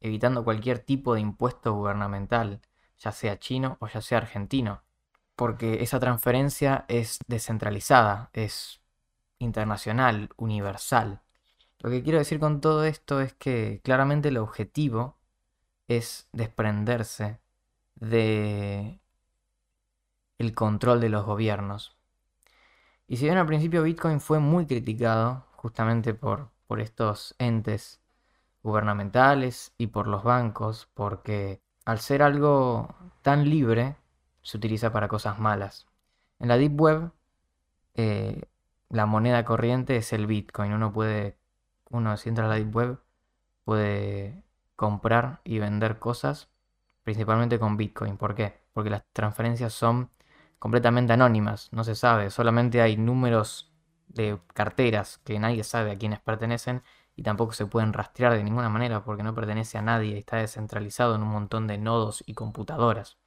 evitando 0.00 0.44
cualquier 0.44 0.78
tipo 0.78 1.14
de 1.14 1.20
impuesto 1.20 1.74
gubernamental, 1.74 2.60
ya 2.98 3.12
sea 3.12 3.38
chino 3.38 3.76
o 3.80 3.88
ya 3.88 4.00
sea 4.00 4.18
argentino, 4.18 4.82
porque 5.36 5.82
esa 5.82 6.00
transferencia 6.00 6.84
es 6.88 7.18
descentralizada, 7.26 8.30
es 8.32 8.80
internacional, 9.38 10.30
universal. 10.36 11.20
Lo 11.78 11.90
que 11.90 12.02
quiero 12.02 12.18
decir 12.18 12.38
con 12.38 12.60
todo 12.60 12.84
esto 12.84 13.20
es 13.20 13.32
que 13.34 13.80
claramente 13.82 14.28
el 14.28 14.36
objetivo 14.36 15.16
es 15.88 16.28
desprenderse 16.32 17.40
de 17.96 19.00
el 20.38 20.54
control 20.54 21.00
de 21.00 21.08
los 21.08 21.24
gobiernos. 21.24 21.96
Y 23.08 23.16
si 23.16 23.24
bien 23.24 23.38
al 23.38 23.46
principio 23.46 23.82
Bitcoin 23.82 24.20
fue 24.20 24.38
muy 24.38 24.66
criticado, 24.66 25.44
justamente 25.60 26.14
por, 26.14 26.48
por 26.66 26.80
estos 26.80 27.34
entes 27.38 28.00
gubernamentales 28.62 29.74
y 29.76 29.88
por 29.88 30.06
los 30.06 30.24
bancos, 30.24 30.88
porque 30.94 31.60
al 31.84 31.98
ser 31.98 32.22
algo 32.22 32.94
tan 33.20 33.50
libre, 33.50 33.96
se 34.40 34.56
utiliza 34.56 34.90
para 34.90 35.06
cosas 35.06 35.38
malas. 35.38 35.86
En 36.38 36.48
la 36.48 36.56
Deep 36.56 36.80
Web, 36.80 37.12
eh, 37.94 38.42
la 38.88 39.04
moneda 39.04 39.44
corriente 39.44 39.96
es 39.96 40.14
el 40.14 40.26
Bitcoin. 40.26 40.72
Uno 40.72 40.94
puede, 40.94 41.36
uno 41.90 42.16
si 42.16 42.30
entra 42.30 42.46
a 42.46 42.48
la 42.48 42.54
Deep 42.54 42.74
Web, 42.74 42.98
puede 43.64 44.42
comprar 44.76 45.42
y 45.44 45.58
vender 45.58 45.98
cosas, 45.98 46.48
principalmente 47.02 47.58
con 47.58 47.76
Bitcoin. 47.76 48.16
¿Por 48.16 48.34
qué? 48.34 48.62
Porque 48.72 48.88
las 48.88 49.04
transferencias 49.12 49.74
son 49.74 50.08
completamente 50.58 51.12
anónimas, 51.12 51.68
no 51.70 51.84
se 51.84 51.94
sabe, 51.94 52.30
solamente 52.30 52.80
hay 52.80 52.96
números 52.96 53.69
de 54.14 54.38
carteras 54.54 55.18
que 55.24 55.38
nadie 55.38 55.64
sabe 55.64 55.92
a 55.92 55.98
quiénes 55.98 56.20
pertenecen 56.20 56.82
y 57.16 57.22
tampoco 57.22 57.52
se 57.52 57.66
pueden 57.66 57.92
rastrear 57.92 58.34
de 58.34 58.44
ninguna 58.44 58.68
manera 58.68 59.04
porque 59.04 59.22
no 59.22 59.34
pertenece 59.34 59.78
a 59.78 59.82
nadie, 59.82 60.18
está 60.18 60.36
descentralizado 60.38 61.14
en 61.14 61.22
un 61.22 61.28
montón 61.28 61.66
de 61.66 61.78
nodos 61.78 62.22
y 62.26 62.34
computadoras. 62.34 63.18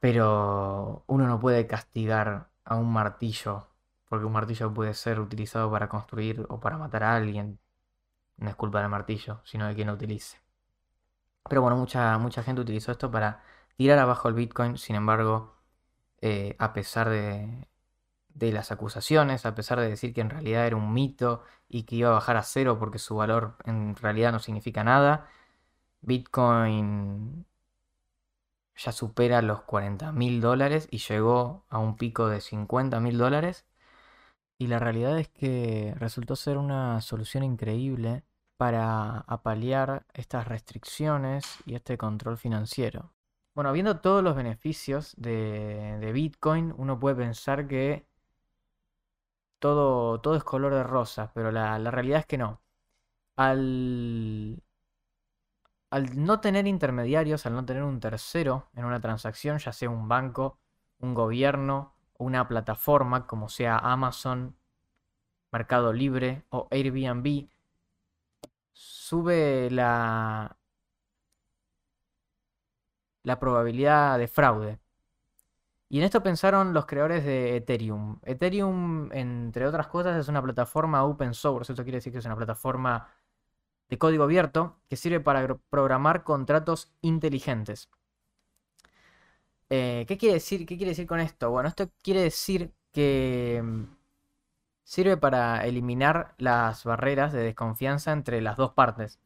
Pero 0.00 1.04
uno 1.06 1.26
no 1.26 1.38
puede 1.40 1.66
castigar 1.66 2.50
a 2.64 2.76
un 2.76 2.92
martillo 2.92 3.68
porque 4.12 4.26
un 4.26 4.32
martillo 4.32 4.74
puede 4.74 4.92
ser 4.92 5.20
utilizado 5.20 5.70
para 5.70 5.88
construir 5.88 6.44
o 6.50 6.60
para 6.60 6.76
matar 6.76 7.02
a 7.02 7.14
alguien. 7.16 7.58
No 8.36 8.50
es 8.50 8.56
culpa 8.56 8.80
del 8.80 8.90
martillo, 8.90 9.40
sino 9.44 9.66
de 9.66 9.74
quien 9.74 9.86
lo 9.86 9.94
utilice. 9.94 10.38
Pero 11.48 11.62
bueno, 11.62 11.76
mucha, 11.78 12.18
mucha 12.18 12.42
gente 12.42 12.60
utilizó 12.60 12.92
esto 12.92 13.10
para 13.10 13.42
tirar 13.76 13.98
abajo 13.98 14.28
el 14.28 14.34
Bitcoin, 14.34 14.76
sin 14.76 14.96
embargo, 14.96 15.54
eh, 16.20 16.56
a 16.58 16.74
pesar 16.74 17.08
de, 17.08 17.68
de 18.34 18.52
las 18.52 18.72
acusaciones, 18.72 19.46
a 19.46 19.54
pesar 19.54 19.80
de 19.80 19.88
decir 19.88 20.14
que 20.14 20.20
en 20.20 20.30
realidad 20.30 20.66
era 20.66 20.76
un 20.76 20.92
mito 20.92 21.42
y 21.68 21.84
que 21.84 21.96
iba 21.96 22.10
a 22.10 22.12
bajar 22.14 22.36
a 22.36 22.42
cero 22.42 22.78
porque 22.78 22.98
su 22.98 23.16
valor 23.16 23.56
en 23.64 23.96
realidad 23.96 24.32
no 24.32 24.38
significa 24.38 24.84
nada. 24.84 25.28
Bitcoin 26.02 27.46
ya 28.76 28.92
supera 28.92 29.42
los 29.42 29.62
40 29.62 30.12
mil 30.12 30.40
dólares 30.40 30.88
y 30.90 30.98
llegó 30.98 31.64
a 31.68 31.78
un 31.78 31.96
pico 31.96 32.28
de 32.28 32.40
50 32.40 33.00
mil 33.00 33.18
dólares. 33.18 33.66
Y 34.58 34.68
la 34.68 34.78
realidad 34.78 35.18
es 35.18 35.28
que 35.28 35.94
resultó 35.98 36.36
ser 36.36 36.56
una 36.58 37.00
solución 37.00 37.44
increíble 37.44 38.24
para 38.56 39.18
apalear 39.26 40.06
estas 40.14 40.46
restricciones 40.46 41.58
y 41.66 41.74
este 41.74 41.98
control 41.98 42.38
financiero. 42.38 43.12
Bueno, 43.54 43.72
viendo 43.72 44.00
todos 44.00 44.22
los 44.22 44.36
beneficios 44.36 45.14
de, 45.16 45.98
de 46.00 46.12
Bitcoin, 46.12 46.72
uno 46.76 46.98
puede 46.98 47.16
pensar 47.16 47.66
que 47.66 48.06
todo, 49.62 50.20
todo 50.20 50.36
es 50.36 50.44
color 50.44 50.74
de 50.74 50.82
rosa, 50.82 51.30
pero 51.34 51.52
la, 51.52 51.78
realidad 51.78 52.20
es 52.20 52.26
que 52.26 52.38
no. 52.38 52.60
Al, 53.36 54.62
al 55.90 56.24
no 56.24 56.40
tener 56.40 56.66
intermediarios, 56.66 57.46
al 57.46 57.54
no 57.54 57.64
tener 57.64 57.84
un 57.84 58.00
tercero 58.00 58.68
en 58.74 58.84
una 58.84 59.00
transacción, 59.00 59.58
ya 59.58 59.72
sea 59.72 59.88
un 59.90 60.08
banco, 60.08 60.58
un 60.98 61.14
gobierno 61.14 61.94
una 62.18 62.48
plataforma 62.48 63.26
como 63.26 63.48
sea 63.48 63.78
Amazon, 63.78 64.56
Mercado 65.52 65.92
Libre 65.92 66.44
o 66.50 66.68
Airbnb, 66.70 67.48
sube 68.72 69.70
la, 69.70 70.56
la 73.22 73.38
probabilidad 73.38 74.18
de 74.18 74.28
fraude. 74.28 74.78
Y 75.92 75.98
en 75.98 76.04
esto 76.04 76.22
pensaron 76.22 76.72
los 76.72 76.86
creadores 76.86 77.22
de 77.22 77.54
Ethereum. 77.56 78.18
Ethereum, 78.24 79.12
entre 79.12 79.66
otras 79.66 79.88
cosas, 79.88 80.18
es 80.18 80.26
una 80.28 80.40
plataforma 80.42 81.04
open 81.04 81.34
source. 81.34 81.74
Eso 81.74 81.82
quiere 81.82 81.98
decir 81.98 82.10
que 82.14 82.20
es 82.20 82.24
una 82.24 82.34
plataforma 82.34 83.08
de 83.90 83.98
código 83.98 84.24
abierto 84.24 84.80
que 84.88 84.96
sirve 84.96 85.20
para 85.20 85.58
programar 85.68 86.24
contratos 86.24 86.90
inteligentes. 87.02 87.90
Eh, 89.68 90.06
¿qué, 90.08 90.16
quiere 90.16 90.34
decir, 90.36 90.64
¿Qué 90.64 90.78
quiere 90.78 90.92
decir 90.92 91.06
con 91.06 91.20
esto? 91.20 91.50
Bueno, 91.50 91.68
esto 91.68 91.90
quiere 92.02 92.22
decir 92.22 92.72
que 92.90 93.60
mm, 93.62 93.84
sirve 94.84 95.18
para 95.18 95.66
eliminar 95.66 96.34
las 96.38 96.84
barreras 96.84 97.34
de 97.34 97.42
desconfianza 97.42 98.12
entre 98.12 98.40
las 98.40 98.56
dos 98.56 98.72
partes. 98.72 99.20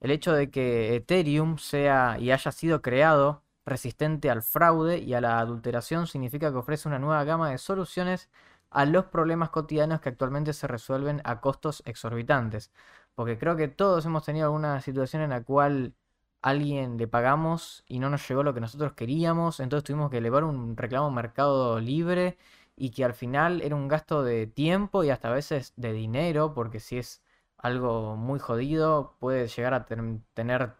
El 0.00 0.10
hecho 0.10 0.32
de 0.32 0.50
que 0.50 0.96
Ethereum 0.96 1.58
sea 1.58 2.18
y 2.18 2.32
haya 2.32 2.50
sido 2.50 2.82
creado 2.82 3.44
resistente 3.68 4.30
al 4.30 4.42
fraude 4.42 4.98
y 4.98 5.14
a 5.14 5.20
la 5.20 5.38
adulteración 5.38 6.06
significa 6.06 6.50
que 6.50 6.58
ofrece 6.58 6.88
una 6.88 6.98
nueva 6.98 7.24
gama 7.24 7.50
de 7.50 7.58
soluciones 7.58 8.28
a 8.70 8.84
los 8.84 9.06
problemas 9.06 9.50
cotidianos 9.50 10.00
que 10.00 10.10
actualmente 10.10 10.52
se 10.52 10.66
resuelven 10.66 11.20
a 11.24 11.40
costos 11.40 11.82
exorbitantes. 11.86 12.72
Porque 13.14 13.38
creo 13.38 13.56
que 13.56 13.68
todos 13.68 14.04
hemos 14.06 14.24
tenido 14.24 14.46
alguna 14.46 14.80
situación 14.80 15.22
en 15.22 15.30
la 15.30 15.42
cual 15.42 15.94
alguien 16.42 16.96
le 16.98 17.08
pagamos 17.08 17.84
y 17.88 17.98
no 17.98 18.10
nos 18.10 18.28
llegó 18.28 18.42
lo 18.42 18.54
que 18.54 18.60
nosotros 18.60 18.92
queríamos, 18.92 19.60
entonces 19.60 19.84
tuvimos 19.84 20.10
que 20.10 20.18
elevar 20.18 20.44
un 20.44 20.76
reclamo 20.76 21.10
mercado 21.10 21.80
libre 21.80 22.38
y 22.76 22.90
que 22.90 23.04
al 23.04 23.14
final 23.14 23.60
era 23.62 23.74
un 23.76 23.88
gasto 23.88 24.22
de 24.22 24.46
tiempo 24.46 25.04
y 25.04 25.10
hasta 25.10 25.28
a 25.30 25.32
veces 25.32 25.72
de 25.76 25.92
dinero, 25.92 26.54
porque 26.54 26.80
si 26.80 26.98
es 26.98 27.22
algo 27.56 28.16
muy 28.16 28.38
jodido 28.38 29.16
puede 29.18 29.48
llegar 29.48 29.74
a 29.74 29.86
tener 29.86 30.74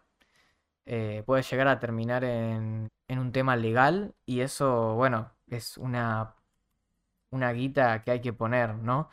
eh, 0.91 1.23
puede 1.25 1.43
llegar 1.43 1.67
a 1.67 1.79
terminar 1.79 2.23
en, 2.23 2.89
un 3.09 3.31
tema 3.31 3.55
legal 3.55 4.15
y 4.25 4.41
eso, 4.41 4.95
bueno, 4.95 5.31
es 5.47 5.77
una, 5.77 6.35
una 7.31 7.51
guita 7.53 8.01
que 8.03 8.11
hay 8.11 8.21
que 8.21 8.33
poner, 8.33 8.75
¿no? 8.75 9.09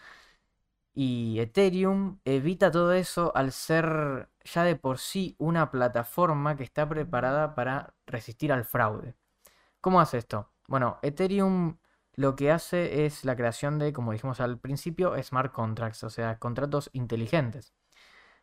Y 0.94 1.38
Ethereum 1.40 2.20
evita 2.24 2.70
todo 2.70 2.92
eso 2.94 3.32
al 3.36 3.52
ser 3.52 4.30
ya 4.44 4.64
de 4.64 4.76
por 4.76 4.98
sí 4.98 5.36
una 5.38 5.70
plataforma 5.70 6.56
que 6.56 6.64
está 6.64 6.88
preparada 6.88 7.54
para 7.54 7.94
resistir 8.06 8.52
al 8.52 8.64
fraude. 8.64 9.14
¿Cómo 9.80 10.00
hace 10.00 10.18
esto? 10.18 10.52
Bueno, 10.68 10.98
Ethereum 11.02 11.78
lo 12.14 12.36
que 12.36 12.50
hace 12.52 13.06
es 13.06 13.24
la 13.24 13.36
creación 13.36 13.78
de, 13.78 13.92
como 13.92 14.12
dijimos 14.12 14.40
al 14.40 14.58
principio, 14.58 15.14
smart 15.22 15.52
contracts, 15.52 16.04
o 16.04 16.10
sea, 16.10 16.38
contratos 16.38 16.90
inteligentes. 16.94 17.74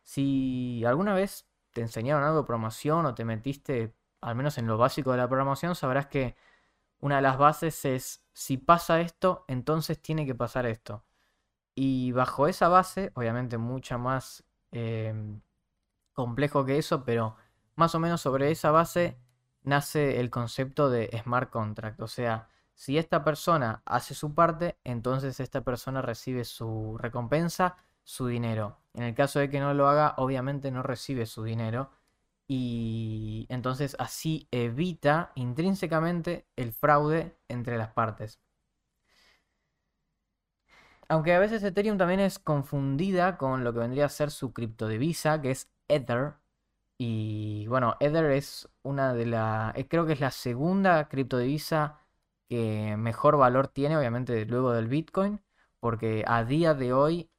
Si 0.04 0.84
alguna 0.84 1.14
vez 1.14 1.46
te 1.74 1.82
enseñaron 1.82 2.24
algo 2.24 2.38
de 2.38 2.46
programación 2.46 3.04
o 3.04 3.14
te 3.14 3.24
metiste, 3.26 3.94
al 4.22 4.36
menos 4.36 4.56
en 4.56 4.66
lo 4.66 4.78
básico 4.78 5.10
de 5.10 5.18
la 5.18 5.28
programación, 5.28 5.74
sabrás 5.74 6.06
que 6.06 6.36
una 7.00 7.16
de 7.16 7.22
las 7.22 7.36
bases 7.36 7.84
es, 7.84 8.24
si 8.32 8.56
pasa 8.56 9.00
esto, 9.00 9.44
entonces 9.48 10.00
tiene 10.00 10.24
que 10.24 10.34
pasar 10.34 10.66
esto. 10.66 11.04
Y 11.74 12.12
bajo 12.12 12.46
esa 12.46 12.68
base, 12.68 13.12
obviamente 13.14 13.58
mucha 13.58 13.98
más 13.98 14.44
em, 14.70 15.40
complejo 16.14 16.64
que 16.64 16.78
eso, 16.78 17.04
pero 17.04 17.36
más 17.74 17.94
o 17.94 18.00
menos 18.00 18.20
sobre 18.22 18.50
esa 18.50 18.70
base 18.70 19.18
nace 19.62 20.20
el 20.20 20.30
concepto 20.30 20.88
de 20.90 21.10
smart 21.22 21.50
contract. 21.50 22.00
O 22.00 22.08
sea, 22.08 22.48
si 22.74 22.98
esta 22.98 23.24
persona 23.24 23.82
hace 23.84 24.14
su 24.14 24.34
parte, 24.34 24.78
entonces 24.84 25.40
esta 25.40 25.62
persona 25.62 26.02
recibe 26.02 26.44
su 26.44 26.96
recompensa, 26.98 27.76
su 28.04 28.28
dinero. 28.28 28.78
En 28.94 29.02
el 29.04 29.14
caso 29.14 29.40
de 29.40 29.50
que 29.50 29.60
no 29.60 29.74
lo 29.74 29.88
haga, 29.88 30.14
obviamente 30.18 30.70
no 30.70 30.82
recibe 30.82 31.26
su 31.26 31.44
dinero. 31.44 31.90
Y 32.48 33.46
entonces 33.50 33.96
así 33.98 34.48
evita 34.50 35.32
intrínsecamente 35.34 36.46
el 36.56 36.72
fraude 36.72 37.36
entre 37.48 37.78
las 37.78 37.90
partes. 37.92 38.40
Aunque 41.08 41.34
a 41.34 41.38
veces 41.38 41.62
Ethereum 41.62 41.98
también 41.98 42.20
es 42.20 42.38
confundida 42.38 43.36
con 43.36 43.62
lo 43.64 43.72
que 43.72 43.80
vendría 43.80 44.06
a 44.06 44.08
ser 44.08 44.30
su 44.30 44.52
criptodivisa, 44.52 45.40
que 45.40 45.50
es 45.50 45.70
Ether. 45.88 46.34
Y 46.98 47.66
bueno, 47.68 47.96
Ether 48.00 48.26
es 48.32 48.68
una 48.82 49.14
de 49.14 49.26
las. 49.26 49.76
Eh, 49.76 49.88
creo 49.88 50.06
que 50.06 50.14
es 50.14 50.20
la 50.20 50.30
segunda 50.30 51.08
criptodivisa 51.08 52.00
que 52.48 52.96
mejor 52.98 53.36
valor 53.36 53.68
tiene, 53.68 53.96
obviamente, 53.96 54.46
luego 54.46 54.72
del 54.72 54.88
Bitcoin. 54.88 55.40
Porque 55.80 56.24
a 56.26 56.44
día 56.44 56.74
de 56.74 56.92
hoy. 56.92 57.30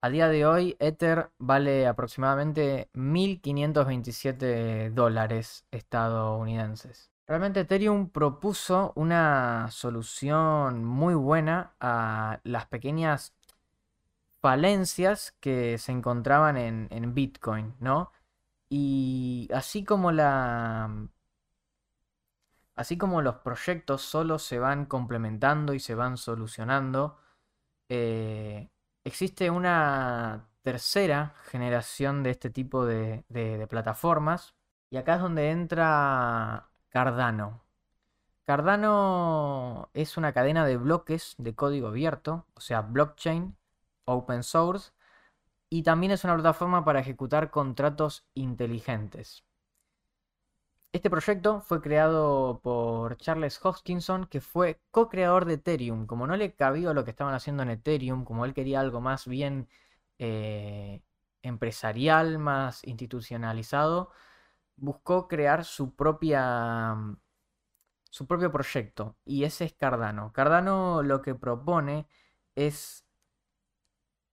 A 0.00 0.10
día 0.10 0.28
de 0.28 0.46
hoy, 0.46 0.76
Ether 0.78 1.32
vale 1.38 1.88
aproximadamente 1.88 2.88
1.527 2.94 4.90
dólares 4.90 5.66
estadounidenses. 5.72 7.10
Realmente 7.26 7.60
Ethereum 7.60 8.08
propuso 8.08 8.92
una 8.94 9.68
solución 9.72 10.84
muy 10.84 11.14
buena 11.14 11.74
a 11.80 12.38
las 12.44 12.66
pequeñas 12.66 13.34
falencias 14.40 15.32
que 15.40 15.78
se 15.78 15.90
encontraban 15.90 16.56
en, 16.56 17.14
Bitcoin, 17.14 17.74
¿no? 17.80 18.12
Y 18.68 19.48
así 19.52 19.84
como 19.84 20.12
la. 20.12 21.08
Así 22.76 22.96
como 22.96 23.20
los 23.20 23.36
proyectos 23.36 24.02
solo 24.02 24.38
se 24.38 24.60
van 24.60 24.86
complementando 24.86 25.74
y 25.74 25.80
se 25.80 25.96
van 25.96 26.16
solucionando, 26.16 27.18
eh, 27.88 28.70
existe 29.08 29.50
una 29.50 30.48
tercera 30.62 31.34
generación 31.50 32.22
de 32.22 32.30
este 32.30 32.50
tipo 32.50 32.86
de 32.86 33.66
plataformas. 33.68 34.54
Y 34.90 34.96
acá 34.96 35.16
es 35.16 35.20
donde 35.20 35.50
entra 35.50 36.70
Cardano. 36.88 37.62
Cardano 38.46 39.90
es 39.92 40.16
una 40.16 40.32
cadena 40.32 40.64
de 40.64 40.78
bloques 40.78 41.34
de 41.36 41.54
código 41.54 41.88
abierto, 41.88 42.46
o 42.54 42.60
sea, 42.60 42.80
blockchain, 42.80 43.58
open 44.06 44.42
source, 44.42 44.92
y 45.68 45.82
también 45.82 46.12
es 46.12 46.24
una 46.24 46.34
plataforma 46.34 46.82
para 46.82 47.00
ejecutar 47.00 47.50
contratos 47.50 48.26
inteligentes. 48.32 49.44
Este 50.92 51.10
proyecto 51.10 51.60
fue 51.60 51.82
creado 51.82 52.60
por 52.62 53.16
Charles 53.18 53.60
Hoskinson, 53.62 54.26
que 54.26 54.40
fue 54.40 54.80
co-creador 54.90 55.44
de 55.44 55.54
Ethereum. 55.54 56.06
Como 56.06 56.26
no 56.26 56.36
le 56.36 56.54
cabía 56.54 56.94
lo 56.94 57.04
que 57.04 57.10
estaban 57.10 57.34
haciendo 57.34 57.62
en 57.62 57.70
Ethereum, 57.70 58.24
como 58.24 58.44
él 58.46 58.54
quería 58.54 58.80
algo 58.80 59.00
más 59.00 59.26
bien 59.26 59.68
eh, 60.18 61.02
empresarial, 61.42 62.38
más 62.38 62.84
institucionalizado, 62.84 64.10
buscó 64.76 65.28
crear 65.28 65.64
su 65.64 65.94
propia 65.94 66.96
su 68.10 68.26
propio 68.26 68.50
proyecto 68.52 69.16
y 69.24 69.44
ese 69.44 69.64
es 69.66 69.74
Cardano. 69.74 70.32
Cardano 70.32 71.02
lo 71.02 71.22
que 71.22 71.34
propone 71.34 72.08
es 72.54 73.04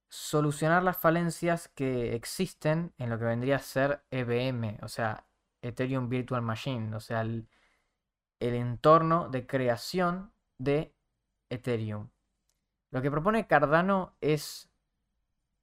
solucionar 0.09 0.83
las 0.83 0.97
falencias 0.97 1.67
que 1.69 2.15
existen 2.15 2.93
en 2.97 3.09
lo 3.09 3.19
que 3.19 3.25
vendría 3.25 3.57
a 3.57 3.59
ser 3.59 4.03
EVM, 4.11 4.79
o 4.81 4.87
sea, 4.87 5.27
Ethereum 5.65 6.09
Virtual 6.09 6.41
Machine, 6.41 6.95
o 6.95 6.99
sea, 6.99 7.21
el, 7.21 7.47
el 8.39 8.53
entorno 8.53 9.29
de 9.29 9.47
creación 9.47 10.31
de 10.57 10.93
Ethereum. 11.49 12.09
Lo 12.91 13.01
que 13.01 13.11
propone 13.11 13.47
Cardano 13.47 14.15
es 14.21 14.69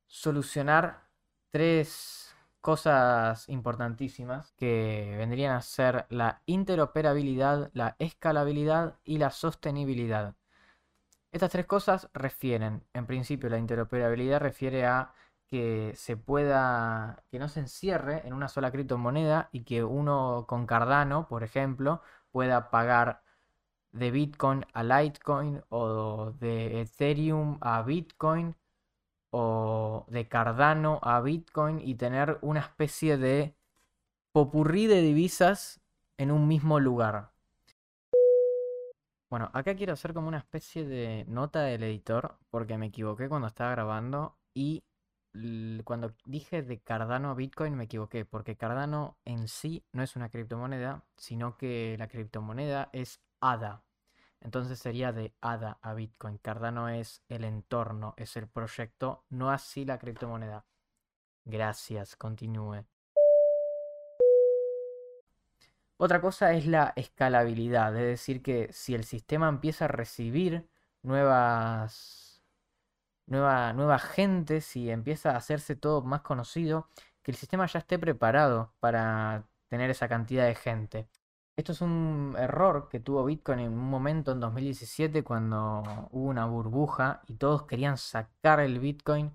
solucionar 0.07 1.05
tres 1.51 2.35
cosas 2.61 3.49
importantísimas 3.49 4.53
que 4.53 5.15
vendrían 5.19 5.55
a 5.57 5.63
ser 5.63 6.07
la 6.11 6.43
interoperabilidad, 6.47 7.71
la 7.75 7.97
escalabilidad 7.99 8.99
y 9.05 9.19
la 9.19 9.31
sostenibilidad. 9.31 10.37
Estas 11.33 11.51
tres 11.51 11.67
cosas 11.67 12.09
refieren, 12.13 12.85
en 12.93 13.07
principio 13.07 13.49
la 13.49 13.59
interoperabilidad 13.59 14.41
refiere 14.41 14.85
a 14.87 15.13
que 15.53 15.93
se 15.97 16.17
pueda, 16.17 17.25
que 17.31 17.39
no 17.39 17.47
se 17.51 17.61
encierre 17.61 18.27
en 18.27 18.33
una 18.33 18.49
sola 18.49 18.71
criptomoneda 18.71 19.51
y 19.53 19.65
que 19.65 19.85
uno 19.85 20.47
con 20.49 20.65
Cardano, 20.67 21.29
por 21.29 21.43
ejemplo, 21.45 22.01
pueda 22.31 22.71
pagar 22.71 23.23
de 23.91 24.11
Bitcoin 24.11 24.65
a 24.73 24.83
Litecoin 24.83 25.63
o 25.69 26.31
de 26.41 26.81
Ethereum 26.81 27.59
a 27.61 27.83
Bitcoin 27.83 28.57
o 29.31 30.07
de 30.09 30.27
Cardano 30.27 30.99
a 31.03 31.21
Bitcoin 31.21 31.81
y 31.87 31.97
tener 31.97 32.39
una 32.41 32.61
especie 32.61 33.19
de 33.19 33.55
popurrí 34.33 34.87
de 34.87 35.03
divisas 35.03 35.83
en 36.17 36.31
un 36.31 36.49
mismo 36.49 36.81
lugar. 36.81 37.33
Bueno, 39.29 39.51
acá 39.53 39.75
quiero 39.75 39.93
hacer 39.93 40.15
como 40.15 40.29
una 40.29 40.39
especie 40.39 40.87
de 40.87 41.27
nota 41.29 41.61
del 41.61 41.83
editor 41.83 42.39
porque 42.49 42.79
me 42.79 42.87
equivoqué 42.87 43.29
cuando 43.29 43.49
estaba 43.49 43.73
grabando 43.73 44.39
y 44.55 44.83
cuando 45.85 46.15
dije 46.25 46.63
de 46.63 46.81
Cardano 46.81 47.31
a 47.31 47.35
Bitcoin 47.35 47.75
me 47.75 47.85
equivoqué 47.85 48.25
porque 48.25 48.57
Cardano 48.57 49.19
en 49.25 49.49
sí 49.49 49.85
no 49.93 50.03
es 50.03 50.17
una 50.17 50.29
criptomoneda, 50.29 51.05
sino 51.17 51.57
que 51.57 51.97
la 51.99 52.09
criptomoneda 52.09 52.91
es 52.93 53.21
ADA, 53.41 53.83
entonces 54.43 54.79
sería 54.79 55.13
de 55.13 55.35
ADA 55.41 55.79
a 55.83 55.95
Bitcoin. 55.95 56.39
Cardano 56.39 56.89
es 56.89 57.23
el 57.29 57.45
entorno, 57.45 58.15
es 58.17 58.37
el 58.37 58.49
proyecto, 58.49 59.25
no 59.31 59.51
así 59.51 59.85
la 59.85 59.99
criptomoneda. 59.99 60.67
Gracias, 61.45 62.17
continúe. 62.17 62.85
Otra 65.97 66.21
cosa 66.21 66.53
es 66.55 66.67
la 66.67 66.93
escalabilidad, 66.97 67.97
es 67.97 68.03
decir, 68.03 68.43
que 68.43 68.73
si 68.73 68.95
el 68.95 69.05
sistema 69.05 69.49
empieza 69.49 69.85
a 69.85 69.89
recibir 69.89 70.69
nuevas, 71.03 72.22
nueva, 73.27 73.73
nueva 73.73 73.99
gente, 73.99 74.61
si 74.61 74.91
empieza 74.91 75.33
a 75.33 75.37
hacerse 75.37 75.77
todo 75.77 76.03
más 76.03 76.23
conocido, 76.23 76.89
que 77.23 77.31
el 77.31 77.37
sistema 77.37 77.67
ya 77.67 77.81
esté 77.81 77.99
preparado 77.99 78.73
para 78.81 79.47
tener 79.69 79.91
esa 79.91 80.09
cantidad 80.09 80.47
de 80.47 80.55
gente. 80.55 81.09
Esto 81.57 81.73
es 81.73 81.81
un 81.83 82.35
error 82.39 82.89
que 82.91 83.01
tuvo 83.01 83.25
Bitcoin 83.25 83.59
en 83.61 83.73
un 83.73 83.91
momento 83.91 84.33
en 84.33 84.41
2017 84.41 85.23
cuando 85.23 85.83
hubo 86.11 86.29
una 86.29 86.47
burbuja 86.47 87.23
y 87.29 87.35
todos 87.35 87.65
querían 87.65 87.99
sacar 87.99 88.61
el 88.61 88.81
Bitcoin 88.81 89.33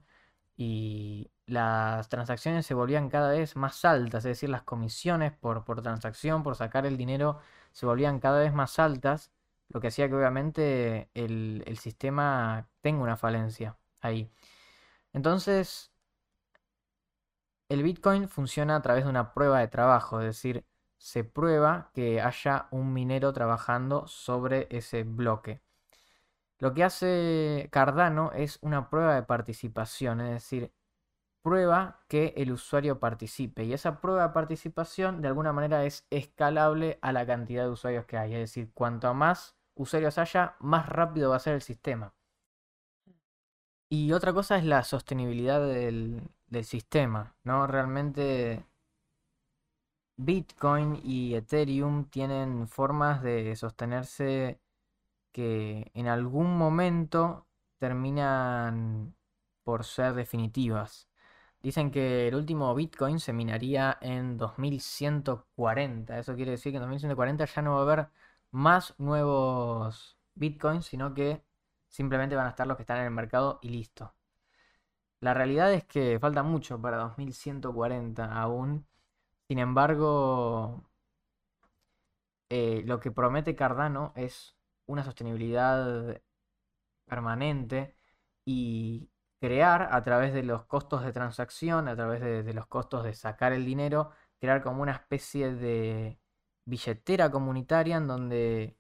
y 0.56 1.30
las 1.46 2.10
transacciones 2.10 2.66
se 2.66 2.74
volvían 2.74 3.10
cada 3.10 3.32
vez 3.32 3.56
más 3.56 3.86
altas, 3.86 4.26
es 4.26 4.30
decir, 4.32 4.50
las 4.50 4.64
comisiones 4.64 5.32
por, 5.32 5.64
por 5.64 5.82
transacción, 5.82 6.44
por 6.44 6.56
sacar 6.56 6.86
el 6.86 6.98
dinero, 6.98 7.40
se 7.72 7.86
volvían 7.86 8.20
cada 8.20 8.40
vez 8.40 8.54
más 8.54 8.80
altas, 8.80 9.32
lo 9.70 9.80
que 9.82 9.88
hacía 9.88 10.08
que 10.10 10.16
obviamente 10.16 11.10
el, 11.14 11.64
el 11.68 11.78
sistema 11.78 12.70
tenga 12.82 13.04
una 13.04 13.18
falencia 13.18 13.78
ahí. 14.02 14.32
Entonces, 15.14 15.92
el 17.70 17.84
Bitcoin 17.84 18.30
funciona 18.30 18.76
a 18.78 18.82
través 18.82 19.04
de 19.04 19.10
una 19.10 19.34
prueba 19.34 19.60
de 19.60 19.68
trabajo, 19.68 20.20
es 20.22 20.28
decir, 20.28 20.66
se 20.98 21.24
prueba 21.24 21.92
que 21.94 22.22
haya 22.22 22.68
un 22.72 22.94
minero 22.94 23.34
trabajando 23.34 24.08
sobre 24.08 24.68
ese 24.72 25.04
bloque. 25.04 25.62
Lo 26.60 26.74
que 26.74 26.84
hace 26.84 27.70
Cardano 27.72 28.32
es 28.34 28.60
una 28.62 28.90
prueba 28.90 29.16
de 29.16 29.24
participación, 29.24 30.22
es 30.22 30.32
decir, 30.32 30.74
prueba 31.42 32.02
que 32.08 32.34
el 32.38 32.52
usuario 32.52 33.00
participe. 33.00 33.64
Y 33.64 33.74
esa 33.74 34.02
prueba 34.02 34.28
de 34.28 34.34
participación 34.34 35.22
de 35.22 35.30
alguna 35.30 35.54
manera 35.54 35.86
es 35.86 36.08
escalable 36.10 37.00
a 37.02 37.12
la 37.14 37.26
cantidad 37.26 37.64
de 37.64 37.70
usuarios 37.72 38.06
que 38.06 38.18
hay. 38.18 38.34
Es 38.34 38.40
decir, 38.40 38.72
cuanto 38.74 39.14
más 39.14 39.57
usuarios 39.78 40.18
haya, 40.18 40.56
más 40.60 40.88
rápido 40.90 41.30
va 41.30 41.38
a 41.38 41.40
ser 41.40 41.56
el 41.56 41.62
sistema. 41.62 42.14
Y 43.90 44.12
otra 44.12 44.34
cosa 44.34 44.58
es 44.58 44.66
la 44.66 44.84
sostenibilidad 44.84 45.62
del, 45.62 46.30
sistema, 46.64 47.36
¿no? 47.44 47.68
Realmente 47.68 48.66
Bitcoin 50.18 51.00
y 51.04 51.36
Ethereum 51.36 52.06
tienen 52.10 52.68
formas 52.68 53.22
de 53.22 53.56
sostenerse 53.56 54.60
que 55.32 55.92
en 55.94 56.08
algún 56.08 56.58
momento 56.58 57.48
terminan 57.80 59.16
por 59.64 59.84
ser 59.86 60.14
definitivas. 60.16 61.10
Dicen 61.62 61.92
que 61.92 62.28
el 62.28 62.36
último 62.36 62.74
Bitcoin 62.76 63.20
se 63.20 63.34
minaría 63.34 63.98
en 64.02 64.38
2140. 64.38 66.20
Eso 66.20 66.36
quiere 66.36 66.52
decir 66.52 66.72
que 66.72 66.78
en 66.78 66.84
2140 66.84 67.46
ya 67.46 67.62
no 67.62 67.74
va 67.74 67.80
a 67.80 67.82
haber 67.84 68.10
más 68.52 68.96
nuevos 69.00 70.18
Bitcoins, 70.36 70.86
sino 70.86 71.14
que 71.14 71.44
simplemente 71.88 72.36
van 72.36 72.48
a 72.48 72.50
estar 72.50 72.68
los 72.68 72.78
que 72.78 72.84
están 72.84 72.98
en 73.00 73.06
el 73.06 73.12
mercado 73.12 73.60
y 73.62 73.70
listo. 73.70 74.14
La 75.20 75.34
realidad 75.34 75.74
es 75.74 75.86
que 75.86 76.20
falta 76.20 76.44
mucho 76.44 76.82
para 76.82 76.98
2140 76.98 78.26
aún. 78.40 78.88
Sin 79.48 79.60
embargo, 79.60 80.84
eh, 82.50 82.84
lo 82.86 83.00
que 83.00 83.12
promete 83.12 83.56
Cardano 83.56 84.14
es 84.16 84.56
una 84.86 85.04
sostenibilidad 85.04 86.22
permanente 87.06 87.96
y 88.46 89.10
crear 89.40 89.90
a 89.92 90.04
través 90.04 90.34
de 90.34 90.44
los 90.44 90.66
costos 90.66 91.04
de 91.04 91.14
transacción, 91.14 91.88
a 91.88 91.96
través 91.96 92.22
de, 92.22 92.54
los 92.54 92.68
costos 92.68 93.04
de 93.04 93.14
sacar 93.14 93.54
el 93.54 93.66
dinero, 93.66 94.12
crear 94.40 94.64
como 94.64 94.82
una 94.82 94.94
especie 94.94 95.54
de 95.54 96.20
billetera 96.68 97.32
comunitaria 97.32 97.98
en 97.98 98.08
donde 98.08 98.78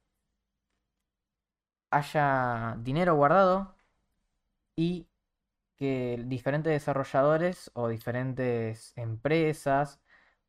haya 1.91 2.75
dinero 2.79 3.15
guardado 3.15 3.75
y 4.75 5.07
que 5.77 6.23
diferentes 6.25 6.71
desarrolladores 6.73 7.71
o 7.73 7.87
diferentes 7.87 8.93
empresas 8.97 10.01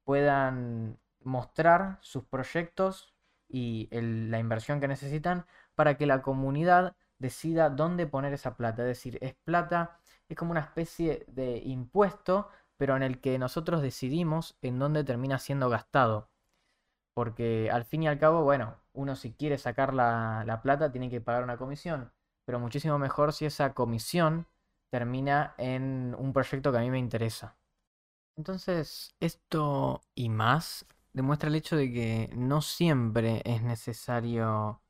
puedan 0.05 0.99
mostrar 1.23 1.99
sus 2.03 2.25
proyectos 2.25 3.15
y 3.49 3.89
la 3.93 4.39
inversión 4.39 4.81
que 4.81 4.89
necesitan 4.89 5.47
para 5.75 5.97
que 5.97 6.07
la 6.07 6.23
comunidad 6.23 6.97
decida 7.19 7.71
dónde 7.71 8.07
poner 8.07 8.33
esa 8.35 8.57
plata. 8.57 8.83
Es 8.83 8.89
decir, 8.89 9.19
es 9.23 9.35
plata, 9.35 9.99
es 10.29 10.37
como 10.37 10.53
una 10.53 10.61
especie 10.61 11.25
de 11.29 11.59
impuesto, 11.59 12.49
pero 12.77 12.97
en 12.97 13.03
el 13.03 13.21
que 13.21 13.39
nosotros 13.39 13.83
decidimos 13.83 14.57
en 14.63 14.79
dónde 14.79 15.05
termina 15.05 15.39
siendo 15.39 15.69
gastado. 15.71 16.31
Porque 17.19 17.69
al 17.69 17.85
fin 17.85 18.05
y 18.05 18.07
al 18.07 18.21
cabo, 18.21 18.45
bueno, 18.45 18.77
uno 18.93 19.17
si 19.17 19.33
quiere 19.33 19.59
sacar 19.59 19.93
la, 19.93 20.45
la 20.47 20.63
plata 20.63 20.93
tiene 20.93 21.11
que 21.11 21.21
pagar 21.21 21.43
una 21.43 21.57
comisión. 21.57 22.13
Pero 22.45 22.61
muchísimo 22.61 22.97
mejor 22.97 23.33
si 23.33 23.45
esa 23.45 23.75
comisión 23.75 24.47
termina 24.89 25.53
en 25.59 26.15
un 26.17 26.33
proyecto 26.33 26.71
que 26.71 26.79
a 26.79 26.83
mí 26.83 26.93
me 26.93 27.01
interesa. 27.01 27.57
Entonces, 28.37 29.17
esto 29.19 30.01
y 30.15 30.29
más 30.29 30.87
demuestra 31.13 31.49
el 31.49 31.57
hecho 31.57 31.75
de 31.75 31.93
que 31.93 32.31
no 32.37 32.63
siempre 32.63 33.43
es 33.45 33.63
necesario 33.65 34.81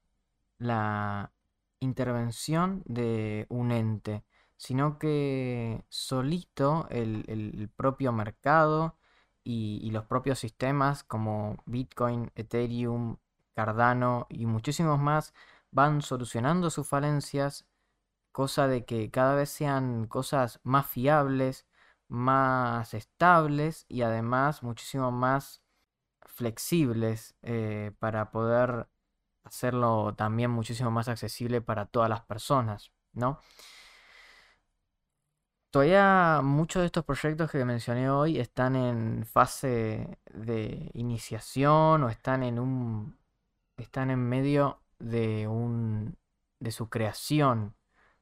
la 0.58 1.32
intervención 1.80 2.82
de 2.84 3.46
un 3.48 3.72
ente, 3.72 4.22
sino 4.58 4.98
que 4.98 5.82
solito 5.88 6.88
el, 6.90 7.70
propio 7.74 8.12
mercado 8.12 8.98
y, 9.50 9.90
los 9.92 10.04
propios 10.04 10.38
sistemas 10.38 11.04
como 11.04 11.56
Bitcoin, 11.64 12.30
Ethereum, 12.34 13.16
Cardano 13.54 14.26
y 14.28 14.44
muchísimos 14.44 14.98
más 15.00 15.32
van 15.70 16.02
solucionando 16.02 16.68
sus 16.68 16.86
falencias, 16.86 17.66
cosa 18.30 18.68
de 18.68 18.84
que 18.84 19.10
cada 19.10 19.34
vez 19.34 19.48
sean 19.48 20.06
cosas 20.06 20.60
más 20.64 20.86
fiables, 20.86 21.66
más 22.08 22.92
estables 22.92 23.86
y 23.88 24.02
además 24.02 24.62
muchísimo 24.62 25.10
más 25.12 25.62
flexibles 26.26 27.34
eh, 27.42 27.92
para 27.98 28.30
poder 28.30 28.88
hacerlo 29.44 30.14
también 30.14 30.50
muchísimo 30.50 30.90
más 30.90 31.08
accesible 31.08 31.62
para 31.62 31.86
todas 31.86 32.10
las 32.10 32.20
personas, 32.20 32.92
¿no? 33.14 33.40
Todavía 35.70 36.40
muchos 36.42 36.80
de 36.80 36.86
estos 36.86 37.04
proyectos 37.04 37.50
que 37.50 37.62
mencioné 37.64 38.08
hoy 38.08 38.38
están 38.38 38.74
en 38.74 39.26
fase 39.26 40.18
de 40.32 40.90
iniciación 40.94 42.02
o 42.04 42.08
están 42.08 42.42
en 42.42 42.58
un 42.58 43.18
están 43.76 44.10
en 44.10 44.20
medio 44.20 44.80
de 44.98 45.46
un 45.46 46.16
de 46.60 46.72
su 46.72 46.88
creación. 46.88 47.74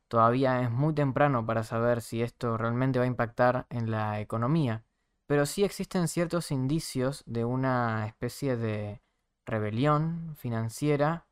Todavía 0.08 0.62
es 0.62 0.70
muy 0.70 0.94
temprano 0.94 1.46
para 1.46 1.62
saber 1.64 2.02
si 2.02 2.22
esto 2.22 2.56
realmente 2.58 2.98
va 2.98 3.04
a 3.04 3.08
impactar 3.08 3.66
en 3.70 3.90
la 3.90 4.20
economía, 4.20 4.84
pero 5.26 5.46
sí 5.46 5.64
existen 5.64 6.08
ciertos 6.08 6.50
indicios 6.50 7.22
de 7.26 7.44
una 7.44 8.06
especie 8.06 8.56
de 8.56 9.02
rebelión 9.46 10.34
financiera 10.36 11.26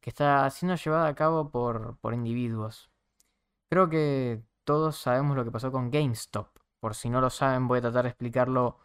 que 0.00 0.10
está 0.10 0.48
siendo 0.50 0.76
llevada 0.76 1.08
a 1.08 1.14
cabo 1.14 1.50
por, 1.50 1.96
por 1.98 2.14
individuos. 2.14 2.90
Creo 3.68 3.88
que 3.88 4.42
todos 4.64 4.96
sabemos 4.96 5.36
lo 5.36 5.44
que 5.44 5.50
pasó 5.50 5.70
con 5.72 5.90
GameStop. 5.90 6.48
Por 6.80 6.94
si 6.94 7.10
no 7.10 7.20
lo 7.20 7.30
saben, 7.30 7.68
voy 7.68 7.78
a 7.78 7.82
tratar 7.82 8.04
de 8.04 8.10
explicarlo 8.10 8.78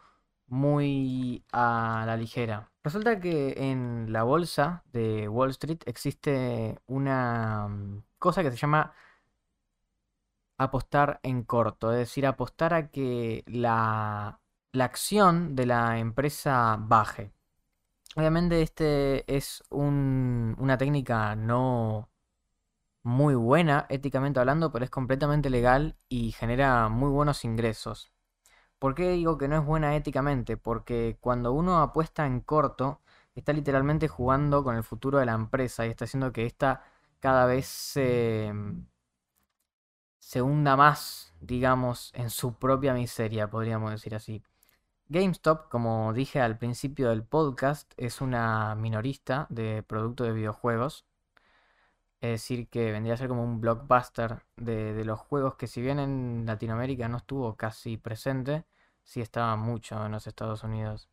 muy 0.46 1.44
a 1.52 2.04
la 2.06 2.16
ligera. 2.16 2.70
Resulta 2.84 3.20
que 3.20 3.54
en 3.70 4.12
la 4.12 4.22
bolsa 4.24 4.82
de 4.92 5.28
Wall 5.28 5.50
Street 5.50 5.80
existe 5.86 6.78
una 6.86 7.68
mm, 7.68 8.02
cosa 8.18 8.42
que 8.42 8.50
se 8.50 8.56
llama 8.56 8.92
apostar 10.58 11.20
en 11.22 11.42
corto, 11.44 11.92
es 11.92 11.98
decir, 11.98 12.26
apostar 12.26 12.74
a 12.74 12.90
que 12.90 13.44
la, 13.46 14.40
la 14.72 14.84
acción 14.84 15.56
de 15.56 15.66
la 15.66 15.98
empresa 15.98 16.76
baje. 16.78 17.32
Obviamente 18.16 18.62
este 18.62 19.24
es 19.34 19.62
una 19.70 20.76
técnica 20.78 21.36
no 21.36 22.09
muy 23.02 23.34
buena 23.34 23.86
éticamente 23.88 24.40
hablando, 24.40 24.72
pero 24.72 24.84
es 24.84 24.90
completamente 24.90 25.50
legal 25.50 25.96
y 26.08 26.32
genera 26.32 26.88
muy 26.88 27.10
buenos 27.10 27.44
ingresos. 27.44 28.12
¿Por 28.78 28.94
qué 28.94 29.10
digo 29.10 29.38
que 29.38 29.48
no 29.48 29.58
es 29.58 29.64
buena 29.64 29.96
éticamente? 29.96 30.56
Porque 30.56 31.18
cuando 31.20 31.52
uno 31.52 31.80
apuesta 31.82 32.26
en 32.26 32.40
corto, 32.40 33.02
está 33.34 33.52
literalmente 33.52 34.08
jugando 34.08 34.64
con 34.64 34.76
el 34.76 34.84
futuro 34.84 35.18
de 35.18 35.26
la 35.26 35.34
empresa 35.34 35.86
y 35.86 35.90
está 35.90 36.04
haciendo 36.06 36.32
que 36.32 36.46
ésta 36.46 36.82
cada 37.20 37.46
vez 37.46 37.66
se, 37.66 38.52
se 40.18 40.42
hunda 40.42 40.76
más, 40.76 41.34
digamos, 41.40 42.12
en 42.14 42.30
su 42.30 42.54
propia 42.58 42.94
miseria, 42.94 43.50
podríamos 43.50 43.90
decir 43.90 44.14
así. 44.14 44.42
GameStop, 45.08 45.68
como 45.68 46.12
dije 46.12 46.40
al 46.40 46.56
principio 46.58 47.08
del 47.10 47.24
podcast, 47.24 47.92
es 47.96 48.20
una 48.20 48.74
minorista 48.76 49.46
de 49.50 49.82
productos 49.82 50.28
de 50.28 50.32
videojuegos. 50.34 51.04
Es 52.20 52.30
decir, 52.32 52.68
que 52.68 52.92
vendría 52.92 53.14
a 53.14 53.16
ser 53.16 53.28
como 53.28 53.42
un 53.42 53.60
blockbuster 53.60 54.44
de, 54.56 55.04
los 55.04 55.18
juegos 55.18 55.54
que 55.56 55.66
si 55.66 55.80
bien 55.80 55.98
en 55.98 56.44
Latinoamérica 56.46 57.08
no 57.08 57.16
estuvo 57.18 57.56
casi 57.56 57.96
presente, 57.96 58.66
sí 59.02 59.20
estaba 59.22 59.56
mucho 59.56 60.04
en 60.04 60.12
los 60.12 60.26
Estados 60.26 60.62
Unidos. 60.62 61.08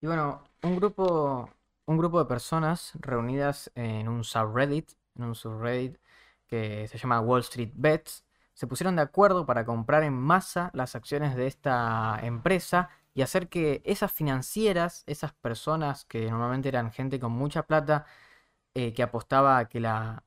Y 0.00 0.06
bueno, 0.06 0.44
un 0.62 0.76
grupo, 0.76 1.50
un 1.86 1.98
grupo 1.98 2.18
de 2.18 2.26
personas 2.26 2.92
reunidas 3.00 3.70
en 3.74 4.08
un 4.08 4.24
subreddit, 4.24 4.92
en 5.16 5.24
un 5.24 5.34
subreddit 5.34 5.98
que 6.46 6.86
se 6.88 6.98
llama 6.98 7.20
Wall 7.20 7.40
Street 7.40 7.72
Bets, 7.74 8.24
se 8.58 8.66
pusieron 8.66 8.96
de 8.96 9.02
acuerdo 9.02 9.46
para 9.46 9.64
comprar 9.64 10.02
en 10.02 10.14
masa 10.14 10.70
las 10.74 10.96
acciones 10.96 11.36
de 11.36 11.46
esta 11.46 12.18
empresa 12.22 12.90
y 13.14 13.22
hacer 13.22 13.48
que 13.48 13.82
esas 13.84 14.12
financieras, 14.12 15.04
esas 15.06 15.32
personas 15.32 16.04
que 16.04 16.30
normalmente 16.30 16.68
eran 16.68 16.92
gente 16.92 17.20
con 17.20 17.32
mucha 17.32 17.64
plata, 17.64 18.06
eh, 18.74 18.92
que 18.92 19.02
apostaba 19.02 19.58
a 19.58 19.68
que 19.68 19.80
la 19.80 20.24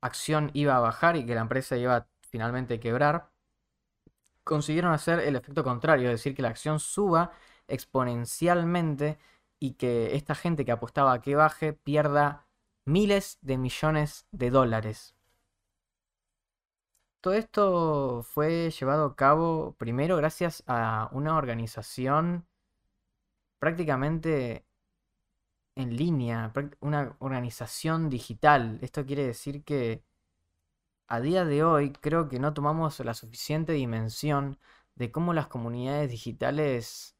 acción 0.00 0.50
iba 0.54 0.76
a 0.76 0.80
bajar 0.80 1.16
y 1.16 1.26
que 1.26 1.34
la 1.34 1.40
empresa 1.42 1.76
iba 1.76 2.08
finalmente 2.20 2.74
a 2.74 2.80
quebrar, 2.80 3.30
consiguieron 4.44 4.92
hacer 4.92 5.20
el 5.20 5.36
efecto 5.36 5.64
contrario, 5.64 6.10
es 6.10 6.20
decir, 6.20 6.34
que 6.34 6.42
la 6.42 6.48
acción 6.50 6.78
suba 6.80 7.32
exponencialmente 7.68 9.18
y 9.58 9.74
que 9.74 10.14
esta 10.14 10.34
gente 10.34 10.64
que 10.64 10.72
apostaba 10.72 11.12
a 11.14 11.20
que 11.22 11.36
baje 11.36 11.72
pierda 11.72 12.46
miles 12.84 13.38
de 13.40 13.56
millones 13.58 14.26
de 14.30 14.50
dólares. 14.50 15.16
Todo 17.20 17.34
esto 17.34 18.22
fue 18.22 18.70
llevado 18.70 19.06
a 19.06 19.16
cabo 19.16 19.74
primero 19.78 20.16
gracias 20.16 20.62
a 20.66 21.08
una 21.12 21.38
organización 21.38 22.46
prácticamente 23.58 24.66
en 25.76 25.96
línea, 25.96 26.52
una 26.80 27.16
organización 27.18 28.10
digital. 28.10 28.78
Esto 28.82 29.04
quiere 29.06 29.26
decir 29.26 29.64
que 29.64 30.02
a 31.08 31.20
día 31.20 31.44
de 31.44 31.64
hoy 31.64 31.92
creo 31.92 32.28
que 32.28 32.38
no 32.38 32.54
tomamos 32.54 33.00
la 33.00 33.14
suficiente 33.14 33.72
dimensión 33.72 34.58
de 34.96 35.10
cómo 35.12 35.32
las 35.34 35.48
comunidades 35.48 36.10
digitales 36.10 37.16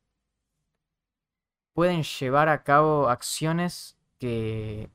pueden 1.72 2.02
llevar 2.04 2.48
a 2.48 2.62
cabo 2.64 3.08
acciones 3.08 3.98
que 4.18 4.90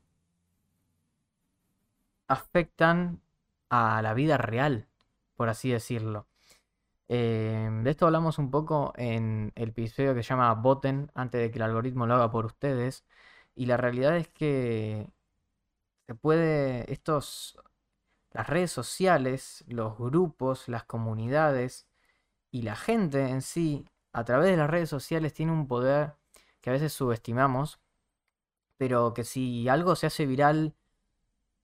afectan 2.28 3.20
a 3.68 4.00
la 4.02 4.14
vida 4.14 4.38
real 4.38 4.90
por 5.40 5.48
así 5.48 5.70
decirlo. 5.70 6.26
Em, 7.08 7.82
de 7.82 7.90
esto 7.92 8.04
hablamos 8.04 8.38
un 8.38 8.50
poco 8.50 8.92
en 8.96 9.52
el 9.54 9.70
episodio 9.70 10.14
que 10.14 10.22
se 10.22 10.28
llama 10.30 10.52
Voten, 10.54 11.10
antes 11.14 11.40
de 11.40 11.50
que 11.50 11.58
el 11.58 11.62
algoritmo 11.62 12.06
lo 12.06 12.14
haga 12.14 12.30
por 12.30 12.44
ustedes. 12.44 13.06
Y 13.60 13.66
la 13.66 13.76
realidad 13.76 14.16
es 14.16 14.26
que 14.26 15.06
se 16.06 16.14
puede, 16.14 16.90
estos, 16.90 17.58
las 18.30 18.46
redes 18.48 18.72
sociales, 18.72 19.64
los 19.68 19.98
grupos, 19.98 20.66
las 20.66 20.84
comunidades 20.84 21.86
y 22.50 22.62
la 22.62 22.74
gente 22.74 23.28
en 23.28 23.42
sí, 23.42 23.84
a 24.14 24.24
través 24.24 24.50
de 24.50 24.56
las 24.56 24.70
redes 24.70 24.88
sociales, 24.88 25.34
tiene 25.34 25.52
un 25.52 25.68
poder 25.68 26.14
que 26.62 26.70
a 26.70 26.72
veces 26.72 26.94
subestimamos, 26.94 27.80
pero 28.78 29.12
que 29.12 29.24
si 29.24 29.68
algo 29.68 29.94
se 29.94 30.06
hace 30.06 30.24
viral, 30.24 30.74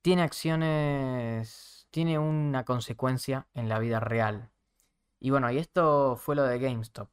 tiene 0.03 0.21
acciones, 0.21 1.89
tiene 1.91 2.19
una 2.19 2.67
consecuencia 2.67 3.47
en 3.55 3.71
la 3.71 3.79
vida 3.79 4.01
real. 4.01 4.51
Y 5.19 5.31
bueno, 5.31 5.51
y 5.51 5.57
esto 5.57 6.17
fue 6.19 6.37
lo 6.37 6.43
de 6.43 6.59
GameStop. 6.59 7.09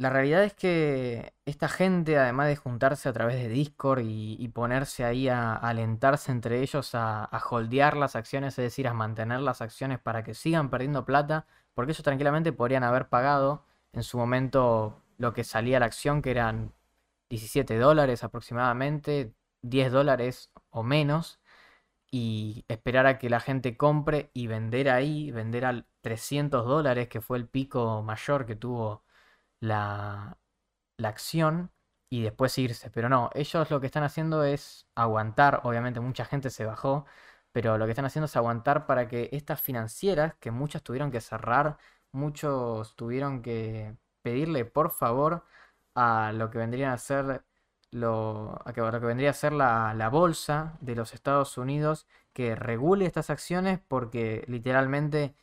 La 0.00 0.08
realidad 0.08 0.44
es 0.44 0.54
que 0.54 1.34
esta 1.44 1.68
gente, 1.68 2.16
además 2.16 2.48
de 2.48 2.56
juntarse 2.56 3.06
a 3.06 3.12
través 3.12 3.36
de 3.36 3.50
Discord 3.50 4.00
y, 4.02 4.48
ponerse 4.48 5.04
ahí 5.04 5.28
a, 5.28 5.54
alentarse 5.54 6.32
entre 6.32 6.62
ellos 6.62 6.94
a, 6.94 7.22
a, 7.24 7.38
holdear 7.50 7.98
las 7.98 8.16
acciones, 8.16 8.58
es 8.58 8.64
decir, 8.64 8.88
a 8.88 8.94
mantener 8.94 9.40
las 9.40 9.60
acciones 9.60 9.98
para 9.98 10.24
que 10.24 10.32
sigan 10.32 10.70
perdiendo 10.70 11.04
plata, 11.04 11.46
porque 11.74 11.92
ellos 11.92 12.02
tranquilamente 12.02 12.50
podrían 12.50 12.82
haber 12.82 13.10
pagado 13.10 13.66
en 13.92 14.02
su 14.02 14.16
momento 14.16 15.02
lo 15.18 15.34
que 15.34 15.44
salía 15.44 15.78
la 15.80 15.86
acción, 15.86 16.22
que 16.22 16.30
eran 16.30 16.72
17 17.28 17.76
dólares 17.78 18.24
aproximadamente, 18.24 19.34
10 19.62 19.92
dólares 19.92 20.50
o 20.70 20.82
menos, 20.82 21.40
y 22.10 22.64
esperar 22.68 23.06
a 23.06 23.18
que 23.18 23.28
la 23.30 23.40
gente 23.40 23.76
compre 23.76 24.30
y 24.32 24.46
vender 24.46 24.88
ahí, 24.88 25.30
vender 25.30 25.66
al 25.66 25.86
300 26.00 26.66
dólares, 26.66 27.08
que 27.08 27.20
fue 27.20 27.36
el 27.36 27.46
pico 27.48 28.02
mayor 28.02 28.46
que 28.46 28.56
tuvo 28.56 29.04
la, 29.60 30.38
la 30.98 31.08
acción, 31.08 31.72
y 32.10 32.22
después 32.22 32.58
irse. 32.58 32.90
Pero 32.90 33.08
no, 33.08 33.30
ellos 33.34 33.70
lo 33.70 33.80
que 33.80 33.86
están 33.86 34.02
haciendo 34.02 34.44
es 34.44 34.86
aguantar, 34.94 35.60
obviamente 35.64 36.00
mucha 36.00 36.24
gente 36.24 36.50
se 36.50 36.64
bajó, 36.66 37.06
pero 37.52 37.78
lo 37.78 37.84
que 37.86 37.92
están 37.92 38.04
haciendo 38.04 38.26
es 38.26 38.36
aguantar 38.36 38.86
para 38.86 39.08
que 39.08 39.28
estas 39.32 39.60
financieras, 39.60 40.34
que 40.36 40.50
muchas 40.50 40.82
tuvieron 40.82 41.10
que 41.10 41.20
cerrar, 41.20 41.78
muchos 42.12 42.96
tuvieron 42.96 43.42
que 43.42 43.96
pedirle 44.22 44.64
por 44.64 44.90
favor 44.90 45.44
a 45.94 46.32
lo 46.32 46.50
que 46.50 46.58
vendrían 46.58 46.92
a 46.92 46.98
ser 46.98 47.44
lo, 47.92 48.60
a 48.64 48.72
que, 48.72 48.80
lo 48.80 48.90
que 49.00 49.06
vendría 49.06 49.30
a 49.30 49.32
ser 49.32 49.52
la, 49.52 49.94
la 49.94 50.08
bolsa 50.08 50.78
de 50.80 50.94
los 50.96 51.14
Estados 51.14 51.58
Unidos 51.58 52.06
que 52.32 52.54
regule 52.56 53.06
estas 53.06 53.30
acciones 53.30 53.80
porque 53.88 54.44
literalmente 54.48 55.34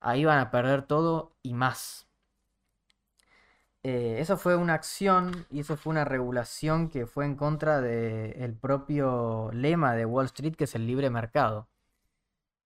ahí 0.00 0.24
van 0.24 0.38
a 0.38 0.50
perder 0.52 0.86
todo 0.86 1.36
y 1.42 1.52
más. 1.54 2.03
Eh, 3.84 4.16
eso 4.18 4.38
fue 4.38 4.56
una 4.56 4.74
acción 4.74 5.46
y 5.50 5.60
eso 5.60 5.76
fue 5.76 5.90
una 5.92 6.04
regulación 6.06 6.88
que 6.88 7.06
fue 7.06 7.26
en 7.26 7.36
contra 7.36 7.80
del 7.82 8.56
propio 8.56 9.50
lema 9.52 9.94
de 9.94 10.06
Wall 10.06 10.24
Street, 10.26 10.56
que 10.56 10.64
es 10.64 10.74
el 10.74 10.86
libre 10.86 11.10
mercado. 11.10 11.68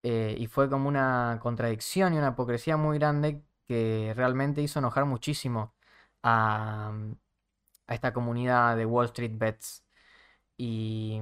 Eh, 0.03 0.37
y 0.39 0.47
fue 0.47 0.71
como 0.71 0.89
una 0.89 1.39
contradicción 1.43 2.15
y 2.15 2.19
una 2.19 2.29
hipocresía 2.31 2.77
muy 2.77 2.99
grande 2.99 3.43
que 3.67 4.13
realmente 4.17 4.63
hizo 4.63 4.79
enojar 4.79 5.05
muchísimo 5.07 5.75
a, 6.23 6.93
a 7.87 7.95
esta 7.95 8.13
comunidad 8.13 8.77
de 8.77 8.87
Wall 8.87 9.07
Street 9.07 9.33
Bets. 9.37 9.85
Y 10.59 11.21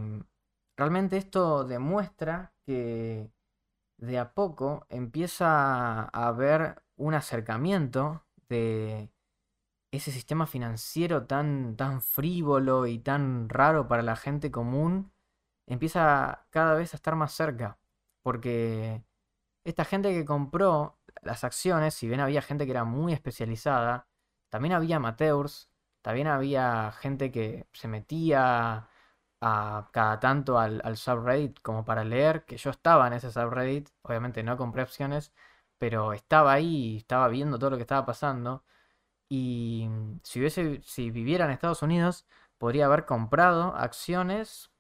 realmente 0.77 1.19
esto 1.19 1.65
demuestra 1.65 2.55
que 2.67 3.31
de 3.99 4.19
a 4.19 4.35
poco 4.35 4.87
empieza 4.91 6.05
a 6.05 6.29
haber 6.29 6.83
un 6.97 7.15
acercamiento 7.15 8.25
de 8.49 9.11
ese 9.91 10.13
sistema 10.13 10.47
financiero 10.47 11.27
tan, 11.27 11.77
tan 11.77 12.01
frívolo 12.03 12.87
y 12.87 12.99
tan 12.99 13.49
raro 13.49 13.89
para 13.89 14.03
la 14.03 14.17
gente 14.17 14.51
común, 14.51 15.13
empieza 15.67 16.47
cada 16.51 16.75
vez 16.75 16.95
a 16.95 16.97
estar 16.99 17.17
más 17.17 17.33
cerca. 17.33 17.79
Porque 18.23 19.05
esta 19.65 19.85
gente 19.85 20.13
que 20.13 20.25
compró 20.25 20.99
las 21.23 21.45
acciones, 21.45 21.95
si 21.95 22.09
bien 22.09 22.21
había 22.21 22.43
gente 22.43 22.67
que 22.67 22.73
era 22.73 22.85
muy 22.85 23.13
especializada, 23.13 24.09
también 24.51 24.75
había 24.75 24.97
amateurs, 24.97 25.71
también 26.03 26.29
había 26.29 26.93
gente 26.93 27.33
que 27.33 27.67
se 27.73 27.89
metía 27.89 28.89
a 29.41 29.91
cada 29.93 30.21
tanto 30.21 30.59
al, 30.59 30.81
al 30.85 30.97
subreddit 30.97 31.61
como 31.63 31.85
para 31.85 32.05
leer, 32.05 32.45
que 32.45 32.57
yo 32.57 32.71
estaba 32.71 33.07
en 33.07 33.15
ese 33.15 33.31
subreddit, 33.33 33.91
obviamente 34.03 34.43
no 34.43 34.57
compré 34.57 34.83
opciones, 34.83 35.33
pero 35.79 36.13
estaba 36.13 36.53
ahí, 36.53 36.99
estaba 36.99 37.29
viendo 37.29 37.59
todo 37.59 37.71
lo 37.71 37.77
que 37.77 37.83
estaba 37.83 38.07
pasando. 38.07 38.65
Y 39.29 39.89
si 40.23 40.41
hubiese, 40.41 40.81
si 40.85 41.11
viviera 41.11 41.45
en 41.45 41.51
Estados 41.51 41.83
Unidos, 41.83 42.27
podría 42.59 42.87
haber 42.87 43.07
comprado 43.07 43.75
acciones 43.77 44.71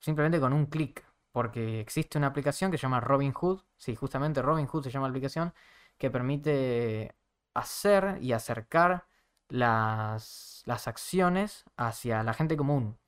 simplemente 0.00 0.40
con 0.40 0.52
un 0.52 0.66
clic. 0.66 1.04
Porque 1.32 1.80
existe 1.80 2.18
una 2.18 2.26
aplicación 2.28 2.70
que 2.70 2.78
se 2.78 2.82
llama 2.82 3.00
Robinhood. 3.00 3.62
Sí, 3.78 3.94
justamente 3.96 4.42
Robinhood 4.42 4.84
se 4.84 4.90
llama 4.90 5.06
la 5.06 5.12
aplicación. 5.12 5.54
Que 5.98 6.10
permite 6.10 7.14
hacer 7.54 8.18
y 8.20 8.32
acercar 8.32 9.06
las, 9.48 10.62
las 10.66 10.88
acciones 10.88 11.64
hacia 11.76 12.22
la 12.22 12.34
gente 12.34 12.56
común. 12.56 12.98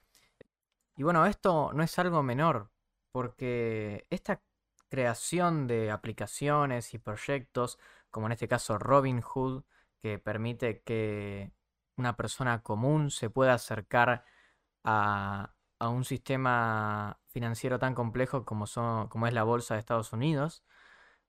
Y 0.97 1.03
bueno, 1.03 1.27
esto 1.27 1.73
no 1.75 1.83
es 1.83 1.99
algo 1.99 2.23
menor, 2.23 2.71
porque 3.11 4.07
esta 4.11 4.41
creación 4.89 5.67
de 5.67 5.91
aplicaciones 5.91 6.95
y 6.95 6.99
proyectos, 6.99 7.79
como 8.11 8.27
en 8.27 8.33
este 8.33 8.47
caso 8.47 8.79
Robinhood, 8.79 9.65
que 10.05 10.19
permite 10.19 10.83
que 10.83 11.51
una 11.97 12.14
persona 12.14 12.62
común 12.62 13.11
se 13.11 13.31
pueda 13.31 13.55
acercar 13.55 14.27
a, 14.85 15.55
a 15.79 15.88
un 15.88 16.05
sistema 16.05 17.21
financiero 17.29 17.79
tan 17.79 17.95
complejo 17.95 18.45
como, 18.45 18.67
son, 18.67 19.09
como 19.09 19.27
es 19.27 19.33
la 19.33 19.45
bolsa 19.45 19.75
de 19.75 19.81
Estados 19.81 20.12
Unidos, 20.12 20.62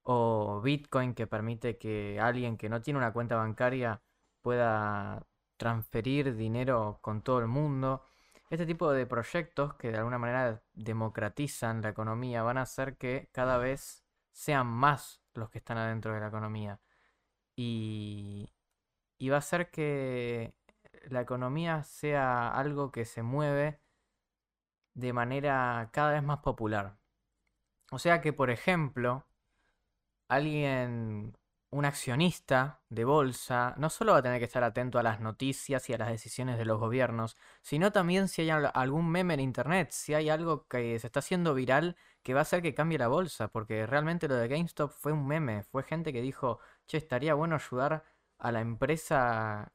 o 0.03 0.59
Bitcoin 0.61 1.13
que 1.15 1.25
permite 1.25 1.77
que 1.77 2.19
alguien 2.19 2.57
que 2.57 2.67
no 2.69 2.81
tiene 2.81 2.99
una 2.99 3.13
cuenta 3.13 3.37
bancaria 3.37 4.01
pueda 4.41 5.25
transferir 5.57 6.35
dinero 6.35 6.99
con 7.01 7.21
todo 7.23 7.39
el 7.39 7.47
mundo 7.47 8.03
este 8.49 8.65
tipo 8.65 8.91
de 8.91 9.05
proyectos 9.05 9.75
que 9.75 9.91
de 9.91 9.97
alguna 9.99 10.17
manera 10.19 10.61
democratizan 10.73 11.81
la 11.81 11.89
economía 11.89 12.43
van 12.43 12.57
a 12.57 12.63
hacer 12.63 12.97
que 12.97 13.29
cada 13.31 13.57
vez 13.57 14.03
sean 14.31 14.67
más 14.67 15.21
los 15.33 15.49
que 15.49 15.59
están 15.59 15.77
adentro 15.77 16.13
de 16.13 16.19
la 16.19 16.27
economía. 16.27 16.81
Y, 17.55 18.54
y 19.17 19.29
va 19.29 19.37
a 19.37 19.39
hacer 19.39 19.71
que 19.71 20.53
la 21.09 21.21
economía 21.21 21.83
sea 21.83 22.49
algo 22.49 22.91
que 22.91 23.05
se 23.05 23.23
mueve 23.23 23.79
de 24.93 25.13
manera 25.13 25.89
cada 25.93 26.13
vez 26.13 26.23
más 26.23 26.39
popular. 26.39 26.97
O 27.91 27.99
sea 27.99 28.21
que, 28.21 28.33
por 28.33 28.49
ejemplo, 28.49 29.27
alguien 30.27 31.37
un 31.75 31.85
accionista 31.85 32.81
de 32.89 33.03
bolsa 33.03 33.73
no 33.77 33.89
solo 33.89 34.13
va 34.13 34.19
a 34.19 34.21
tener 34.23 34.39
que 34.39 34.45
estar 34.45 34.63
atento 34.63 34.97
a 34.97 35.03
las 35.03 35.19
noticias 35.19 35.89
y 35.89 35.93
a 35.93 35.97
las 35.97 36.09
decisiones 36.09 36.57
de 36.57 36.63
los 36.65 36.79
gobiernos, 36.79 37.35
sino 37.61 37.91
también 37.91 38.29
si 38.29 38.43
hay 38.43 38.49
algún 38.49 39.09
meme 39.09 39.33
en 39.33 39.41
internet, 39.41 39.91
si 39.91 40.13
hay 40.13 40.29
algo 40.29 40.67
que 40.67 40.97
se 40.99 41.07
está 41.07 41.19
haciendo 41.19 41.53
viral 41.53 41.97
que 42.23 42.33
va 42.33 42.39
a 42.39 42.43
hacer 42.43 42.61
que 42.61 42.73
cambie 42.73 42.97
la 42.97 43.09
bolsa, 43.09 43.49
porque 43.49 43.85
realmente 43.85 44.27
lo 44.29 44.35
de 44.35 44.47
GameStop 44.47 44.91
fue 44.91 45.11
un 45.11 45.27
meme, 45.27 45.63
fue 45.63 45.83
gente 45.83 46.13
que 46.13 46.21
dijo, 46.21 46.59
che, 46.87 46.97
estaría 46.97 47.33
bueno 47.33 47.55
ayudar 47.55 48.03
a 48.37 48.51
la 48.51 48.61
empresa 48.61 49.71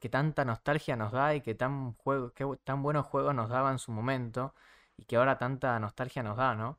que 0.00 0.08
tanta 0.08 0.44
nostalgia 0.44 0.96
nos 0.96 1.12
da 1.12 1.34
y 1.34 1.40
que 1.42 1.54
tan, 1.54 1.94
juego, 1.94 2.32
que 2.32 2.44
tan 2.64 2.82
buenos 2.82 3.06
juegos 3.06 3.34
nos 3.34 3.50
daba 3.50 3.70
en 3.70 3.78
su 3.78 3.92
momento 3.92 4.54
y 4.96 5.04
que 5.06 5.16
ahora 5.16 5.38
tanta 5.38 5.78
nostalgia 5.80 6.22
nos 6.22 6.36
da, 6.36 6.54
¿no? 6.54 6.78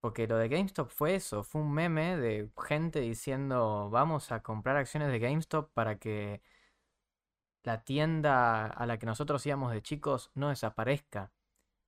Porque 0.00 0.26
lo 0.26 0.36
de 0.36 0.48
GameStop 0.48 0.88
fue 0.88 1.16
eso, 1.16 1.42
fue 1.42 1.60
un 1.62 1.72
meme 1.72 2.16
de 2.16 2.50
gente 2.66 3.00
diciendo 3.00 3.90
vamos 3.90 4.30
a 4.32 4.42
comprar 4.42 4.76
acciones 4.76 5.10
de 5.10 5.18
GameStop 5.18 5.72
para 5.72 5.98
que 5.98 6.42
la 7.64 7.82
tienda 7.84 8.66
a 8.66 8.86
la 8.86 8.98
que 8.98 9.06
nosotros 9.06 9.44
íbamos 9.46 9.72
de 9.72 9.82
chicos 9.82 10.30
no 10.34 10.50
desaparezca. 10.50 11.32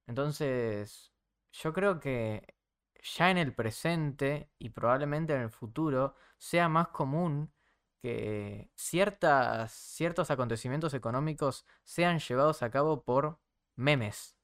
Entonces, 0.06 1.12
yo 1.52 1.72
creo 1.72 2.00
que 2.00 2.56
ya 3.02 3.30
en 3.30 3.38
el 3.38 3.54
presente 3.54 4.50
y 4.58 4.70
probablemente 4.70 5.34
en 5.34 5.42
el 5.42 5.50
futuro 5.50 6.14
sea 6.38 6.68
más 6.68 6.88
común 6.88 7.52
que 8.00 8.70
ciertas, 8.74 9.72
ciertos 9.72 10.30
acontecimientos 10.30 10.94
económicos 10.94 11.66
sean 11.84 12.18
llevados 12.20 12.62
a 12.62 12.70
cabo 12.70 13.02
por 13.04 13.40
memes. 13.76 14.36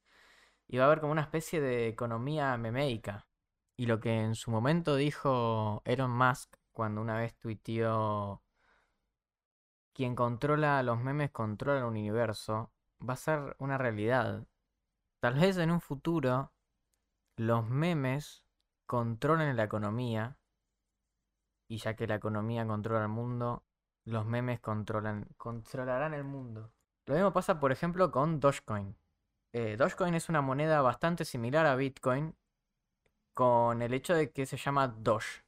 Y 0.66 0.78
va 0.78 0.84
a 0.84 0.86
haber 0.86 1.00
como 1.00 1.12
una 1.12 1.22
especie 1.22 1.60
de 1.60 1.88
economía 1.88 2.56
memeica. 2.56 3.26
Y 3.76 3.86
lo 3.86 4.00
que 4.00 4.20
en 4.20 4.34
su 4.34 4.50
momento 4.50 4.96
dijo 4.96 5.82
Elon 5.84 6.10
Musk 6.10 6.56
cuando 6.72 7.00
una 7.00 7.16
vez 7.18 7.36
tuiteó 7.36 8.42
quien 9.94 10.16
controla 10.16 10.82
los 10.82 11.00
memes 11.00 11.30
controla 11.30 11.78
el 11.78 11.84
universo, 11.84 12.72
va 13.08 13.14
a 13.14 13.16
ser 13.16 13.56
una 13.58 13.78
realidad. 13.78 14.46
Tal 15.20 15.34
vez 15.34 15.56
en 15.56 15.70
un 15.70 15.80
futuro 15.80 16.52
los 17.36 17.68
memes 17.68 18.44
controlen 18.86 19.56
la 19.56 19.64
economía 19.64 20.36
Y 21.68 21.78
ya 21.78 21.94
que 21.94 22.06
la 22.06 22.16
economía 22.16 22.66
controla 22.66 23.02
el 23.02 23.08
mundo, 23.08 23.64
los 24.04 24.26
memes 24.26 24.60
controlan, 24.60 25.26
controlarán 25.36 26.14
el 26.14 26.24
mundo. 26.24 26.72
Lo 27.06 27.14
mismo 27.14 27.32
pasa, 27.32 27.60
por 27.60 27.72
ejemplo, 27.72 28.10
con 28.10 28.40
Dogecoin. 28.40 28.96
Eh, 29.52 29.76
Dogecoin 29.76 30.14
es 30.14 30.28
una 30.28 30.42
moneda 30.42 30.82
bastante 30.82 31.24
similar 31.24 31.66
a 31.66 31.76
Bitcoin, 31.76 32.34
con 33.34 33.82
el 33.82 33.92
hecho 33.94 34.14
de 34.14 34.30
que 34.30 34.46
se 34.46 34.56
llama 34.56 34.88
Doge. 34.88 35.44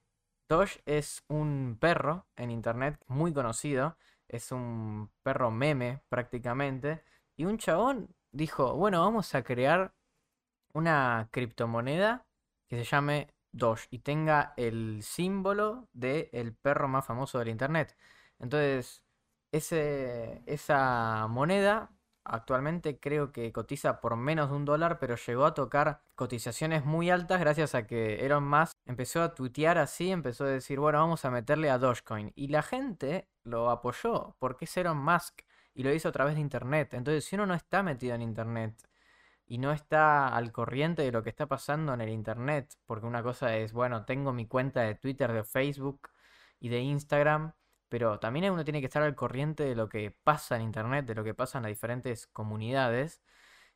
Doge 0.48 0.80
es 0.86 1.24
un 1.28 1.76
perro 1.80 2.26
en 2.36 2.50
internet 2.50 3.02
muy 3.06 3.32
conocido, 3.32 3.96
es 4.28 4.52
un 4.52 5.10
perro 5.22 5.50
meme 5.50 6.02
prácticamente, 6.08 7.02
y 7.36 7.44
un 7.44 7.58
chabón 7.58 8.14
dijo, 8.32 8.74
bueno, 8.74 9.00
vamos 9.00 9.34
a 9.34 9.42
crear 9.42 9.94
una 10.72 11.28
criptomoneda 11.30 12.26
que 12.68 12.76
se 12.76 12.84
llame 12.84 13.28
Doge 13.56 13.86
y 13.90 14.00
tenga 14.00 14.54
el 14.56 15.02
símbolo 15.02 15.88
del 15.92 16.54
perro 16.54 16.88
más 16.88 17.04
famoso 17.06 17.38
del 17.38 17.48
internet. 17.48 17.96
Entonces, 18.38 19.02
ese, 19.52 20.42
esa 20.46 21.26
moneda 21.28 21.90
actualmente 22.26 22.98
creo 22.98 23.32
que 23.32 23.52
cotiza 23.52 24.00
por 24.00 24.16
menos 24.16 24.50
de 24.50 24.56
un 24.56 24.64
dólar, 24.64 24.98
pero 24.98 25.16
llegó 25.16 25.46
a 25.46 25.54
tocar 25.54 26.02
cotizaciones 26.14 26.84
muy 26.84 27.10
altas 27.10 27.40
gracias 27.40 27.74
a 27.74 27.86
que 27.86 28.26
Elon 28.26 28.46
Musk 28.48 28.76
empezó 28.84 29.22
a 29.22 29.34
tuitear 29.34 29.78
así, 29.78 30.10
empezó 30.10 30.44
a 30.44 30.48
decir, 30.48 30.80
bueno, 30.80 30.98
vamos 30.98 31.24
a 31.24 31.30
meterle 31.30 31.70
a 31.70 31.78
Dogecoin. 31.78 32.32
Y 32.34 32.48
la 32.48 32.62
gente 32.62 33.28
lo 33.44 33.70
apoyó, 33.70 34.36
porque 34.38 34.64
es 34.66 34.76
Elon 34.76 34.98
Musk 34.98 35.42
y 35.74 35.82
lo 35.82 35.92
hizo 35.94 36.08
a 36.08 36.12
través 36.12 36.34
de 36.34 36.40
Internet. 36.40 36.94
Entonces, 36.94 37.24
si 37.24 37.36
uno 37.36 37.46
no 37.46 37.54
está 37.54 37.82
metido 37.82 38.14
en 38.14 38.22
Internet 38.22 38.74
y 39.46 39.58
no 39.58 39.72
está 39.72 40.28
al 40.28 40.52
corriente 40.52 41.02
de 41.02 41.12
lo 41.12 41.22
que 41.22 41.30
está 41.30 41.46
pasando 41.46 41.94
en 41.94 42.00
el 42.00 42.10
Internet, 42.10 42.74
porque 42.86 43.06
una 43.06 43.22
cosa 43.22 43.56
es, 43.56 43.72
bueno, 43.72 44.04
tengo 44.04 44.32
mi 44.32 44.46
cuenta 44.46 44.82
de 44.82 44.96
Twitter, 44.96 45.32
de 45.32 45.44
Facebook 45.44 46.10
y 46.60 46.68
de 46.68 46.80
Instagram, 46.80 47.52
pero 47.88 48.18
también 48.18 48.50
uno 48.52 48.64
tiene 48.64 48.80
que 48.80 48.86
estar 48.86 49.02
al 49.02 49.14
corriente 49.14 49.64
de 49.64 49.74
lo 49.76 49.88
que 49.88 50.10
pasa 50.10 50.56
en 50.56 50.62
Internet, 50.62 51.06
de 51.06 51.14
lo 51.14 51.24
que 51.24 51.34
pasa 51.34 51.58
en 51.58 51.62
las 51.64 51.70
diferentes 51.70 52.26
comunidades. 52.26 53.22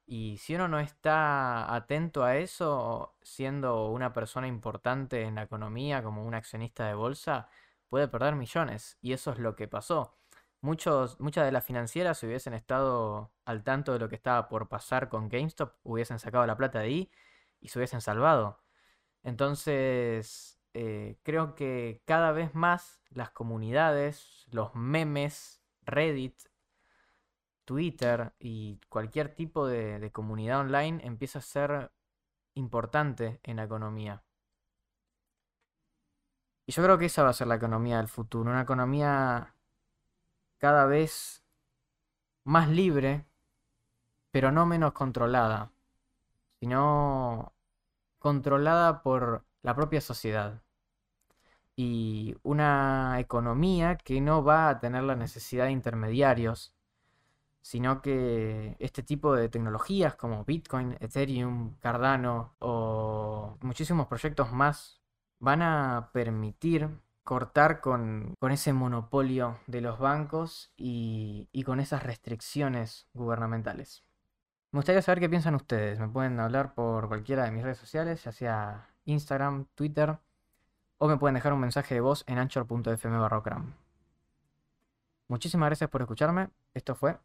Y 0.06 0.38
si 0.38 0.56
uno 0.56 0.68
no 0.68 0.80
está 0.80 1.72
atento 1.74 2.24
a 2.24 2.37
eso, 2.37 3.16
siendo 3.22 3.90
una 3.90 4.12
persona 4.12 4.48
importante 4.48 5.22
en 5.22 5.37
la 5.37 5.44
economía, 5.44 6.02
como 6.02 6.24
un 6.24 6.35
accionista 6.35 6.87
de 6.88 6.94
bolsa, 6.94 7.48
puede 7.88 8.09
perder 8.09 8.35
millones. 8.37 8.98
Y 9.00 9.12
eso 9.12 9.33
es 9.33 9.38
lo 9.38 9.54
que 9.56 9.68
pasó. 9.68 10.19
Muchos, 10.62 11.18
muchas 11.20 11.46
de 11.46 11.52
las 11.52 11.64
financieras, 11.64 12.18
si 12.18 12.26
hubiesen 12.26 12.52
estado 12.52 13.32
al 13.46 13.64
tanto 13.64 13.92
de 13.92 13.98
lo 13.98 14.08
que 14.08 14.16
estaba 14.16 14.48
por 14.48 14.68
pasar 14.68 15.08
con 15.08 15.28
GameStop, 15.28 15.74
hubiesen 15.84 16.18
sacado 16.18 16.46
la 16.46 16.56
plata 16.56 16.80
de 16.80 16.84
ahí 16.86 17.10
y 17.60 17.68
se 17.68 17.78
hubiesen 17.78 18.02
salvado. 18.02 18.62
Entonces, 19.22 20.60
eh, 20.74 21.18
creo 21.22 21.54
que 21.54 22.02
cada 22.04 22.32
vez 22.32 22.54
más 22.54 23.02
las 23.10 23.30
comunidades, 23.30 24.46
los 24.50 24.74
memes, 24.74 25.62
Reddit, 25.82 26.38
Twitter 27.64 28.34
y 28.38 28.80
cualquier 28.88 29.34
tipo 29.34 29.66
de, 29.66 29.98
de 29.98 30.12
comunidad 30.12 30.60
online 30.60 31.00
empieza 31.06 31.38
a 31.38 31.42
ser 31.42 31.92
importante 32.54 33.40
en 33.44 33.56
la 33.56 33.64
economía. 33.64 34.24
Y 36.66 36.72
yo 36.72 36.82
creo 36.82 36.98
que 36.98 37.06
esa 37.06 37.22
va 37.22 37.30
a 37.30 37.32
ser 37.32 37.46
la 37.48 37.56
economía 37.56 37.96
del 37.96 38.08
futuro, 38.08 38.50
una 38.50 38.62
economía 38.62 39.54
cada 40.60 40.86
vez 40.86 41.42
más 42.44 42.68
libre, 42.68 43.26
pero 44.30 44.52
no 44.52 44.66
menos 44.66 44.92
controlada, 44.92 45.72
sino 46.60 47.54
controlada 48.18 49.02
por 49.02 49.44
la 49.62 49.74
propia 49.74 50.00
sociedad. 50.00 50.62
Y 51.76 52.36
una 52.42 53.18
economía 53.20 53.96
que 53.96 54.20
no 54.20 54.44
va 54.44 54.68
a 54.68 54.80
tener 54.80 55.02
la 55.04 55.16
necesidad 55.16 55.64
de 55.64 55.72
intermediarios, 55.72 56.74
sino 57.62 58.02
que 58.02 58.76
este 58.78 59.02
tipo 59.02 59.34
de 59.34 59.48
tecnologías 59.48 60.14
como 60.16 60.44
Bitcoin, 60.44 60.96
Ethereum, 61.00 61.76
Cardano 61.80 62.54
o 62.58 63.56
muchísimos 63.62 64.06
proyectos 64.08 64.52
más 64.52 65.00
van 65.38 65.62
a 65.62 66.10
permitir 66.12 66.90
cortar 67.24 67.80
con, 67.80 68.35
ese 68.50 68.72
monopolio 68.72 69.59
de 69.66 69.80
los 69.80 69.98
bancos 69.98 70.72
y, 70.76 71.48
y 71.52 71.62
con 71.62 71.80
esas 71.80 72.02
restricciones 72.02 73.06
gubernamentales. 73.12 74.04
Me 74.72 74.78
gustaría 74.78 75.02
saber 75.02 75.20
qué 75.20 75.28
piensan 75.28 75.54
ustedes. 75.54 75.98
Me 75.98 76.09
pueden 76.09 76.38
hablar 76.38 76.74
por 76.74 77.09
cualquiera 77.09 77.44
de 77.44 77.50
mis 77.50 77.64
redes 77.64 77.78
sociales, 77.78 78.22
ya 78.22 78.33
sea 78.33 78.94
Instagram, 79.04 79.66
Twitter, 79.74 80.18
o 80.98 81.09
me 81.09 81.16
pueden 81.16 81.35
dejar 81.35 81.52
un 81.52 81.61
mensaje 81.61 81.94
de 81.94 82.00
voz 82.00 82.24
en 82.26 82.38
anchor.fm 82.38 83.18
barrocram. 83.18 83.74
Muchísimas 85.28 85.68
gracias 85.68 85.90
por 85.90 86.02
escucharme. 86.02 86.50
Esto 86.74 86.94
fue 86.94 87.18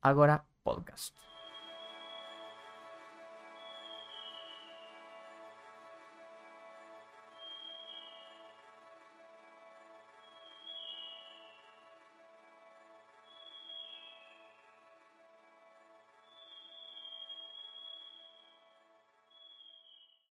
Agora 0.00 0.44
Podcast. 0.62 1.27